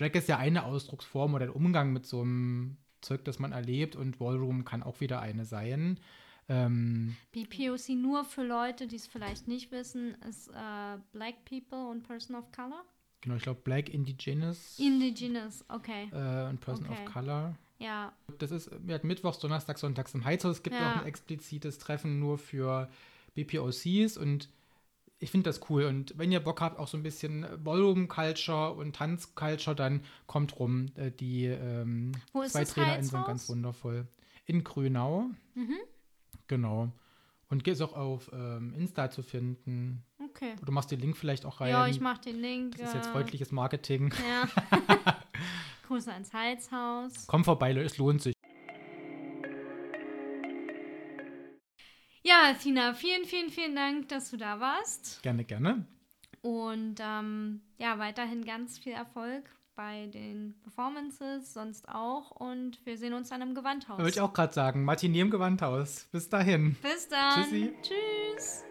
Drag 0.00 0.14
ist 0.14 0.28
ja 0.28 0.38
eine 0.38 0.64
Ausdrucksform 0.64 1.34
oder 1.34 1.44
ein 1.44 1.50
Umgang 1.50 1.92
mit 1.92 2.06
so 2.06 2.22
einem 2.22 2.78
Zeug, 3.02 3.24
das 3.24 3.38
man 3.38 3.52
erlebt 3.52 3.96
und 3.96 4.18
Ballroom 4.18 4.64
kann 4.64 4.82
auch 4.82 5.00
wieder 5.00 5.20
eine 5.20 5.44
sein. 5.44 6.00
Ähm, 6.48 7.16
BPOC 7.32 7.90
nur 7.90 8.24
für 8.24 8.42
Leute, 8.42 8.86
die 8.86 8.96
es 8.96 9.06
vielleicht 9.06 9.46
nicht 9.46 9.70
wissen, 9.70 10.16
ist 10.28 10.48
äh, 10.48 10.98
Black 11.12 11.44
People 11.44 11.88
und 11.90 12.02
Person 12.02 12.36
of 12.36 12.50
Color. 12.50 12.82
Genau, 13.20 13.36
ich 13.36 13.42
glaube 13.42 13.60
Black 13.62 13.90
Indigenous. 13.90 14.78
Indigenous, 14.78 15.64
okay. 15.68 16.08
Äh, 16.12 16.48
und 16.48 16.60
Person 16.60 16.86
okay. 16.86 17.04
of 17.04 17.12
Color. 17.12 17.54
Ja. 17.78 18.12
Das 18.38 18.50
ist, 18.50 18.70
wir 18.86 18.94
hatten 18.94 19.06
Mittwochs, 19.06 19.38
Donnerstags, 19.38 19.82
Sonntags 19.82 20.14
im 20.14 20.24
Heizhaus. 20.24 20.56
Es 20.56 20.62
gibt 20.62 20.76
ja. 20.76 20.92
auch 20.92 21.00
ein 21.00 21.06
explizites 21.06 21.78
Treffen 21.78 22.18
nur 22.18 22.38
für 22.38 22.88
BPOCs 23.34 24.16
und 24.16 24.48
ich 25.20 25.30
finde 25.30 25.50
das 25.50 25.60
cool. 25.68 25.84
Und 25.84 26.14
wenn 26.16 26.32
ihr 26.32 26.40
Bock 26.40 26.60
habt, 26.62 26.78
auch 26.78 26.88
so 26.88 26.96
ein 26.96 27.02
bisschen 27.02 27.46
Volume-Culture 27.64 28.72
und 28.72 28.96
Tanz-Culture, 28.96 29.76
dann 29.76 30.02
kommt 30.26 30.58
rum. 30.58 30.86
Äh, 30.96 31.10
die 31.12 31.44
ähm, 31.44 32.12
zwei 32.46 32.64
TrainerInnen 32.64 33.04
sind 33.04 33.26
ganz 33.26 33.48
wundervoll. 33.48 34.08
In 34.46 34.64
Grünau. 34.64 35.26
Mhm. 35.54 35.76
Genau. 36.48 36.90
Und 37.50 37.66
ist 37.68 37.82
auch 37.82 37.94
auf 37.94 38.30
ähm, 38.32 38.72
Insta 38.74 39.10
zu 39.10 39.22
finden. 39.22 40.04
Okay. 40.30 40.54
Du 40.64 40.72
machst 40.72 40.90
den 40.90 41.00
Link 41.00 41.16
vielleicht 41.16 41.44
auch 41.44 41.60
rein. 41.60 41.70
Ja, 41.70 41.86
ich 41.86 42.00
mach 42.00 42.18
den 42.18 42.40
Link. 42.40 42.76
Das 42.78 42.88
ist 42.88 42.94
jetzt 42.94 43.08
freundliches 43.08 43.52
Marketing. 43.52 44.14
Ja. 44.26 44.48
Grüße 45.86 46.12
ans 46.12 46.32
Heizhaus. 46.32 47.26
Komm 47.26 47.44
vorbei, 47.44 47.72
es 47.72 47.98
lohnt 47.98 48.22
sich. 48.22 48.34
Ja, 52.42 52.54
Tina, 52.54 52.94
vielen, 52.94 53.24
vielen, 53.26 53.50
vielen 53.50 53.76
Dank, 53.76 54.08
dass 54.08 54.30
du 54.30 54.36
da 54.36 54.60
warst. 54.60 55.22
Gerne, 55.22 55.44
gerne. 55.44 55.84
Und 56.40 56.96
ähm, 56.98 57.60
ja, 57.78 57.98
weiterhin 57.98 58.44
ganz 58.44 58.78
viel 58.78 58.92
Erfolg 58.92 59.44
bei 59.76 60.06
den 60.06 60.54
Performances, 60.62 61.52
sonst 61.52 61.88
auch. 61.88 62.30
Und 62.30 62.84
wir 62.86 62.96
sehen 62.96 63.12
uns 63.12 63.28
dann 63.28 63.42
im 63.42 63.54
Gewandhaus. 63.54 63.98
Würde 63.98 64.10
ich 64.10 64.20
auch 64.20 64.32
gerade 64.32 64.54
sagen. 64.54 64.84
Martin 64.84 65.14
im 65.14 65.30
Gewandhaus. 65.30 66.08
Bis 66.12 66.30
dahin. 66.30 66.76
Bis 66.82 67.08
dann. 67.08 67.42
Tschüssi. 67.42 67.74
Tschüss. 67.82 68.64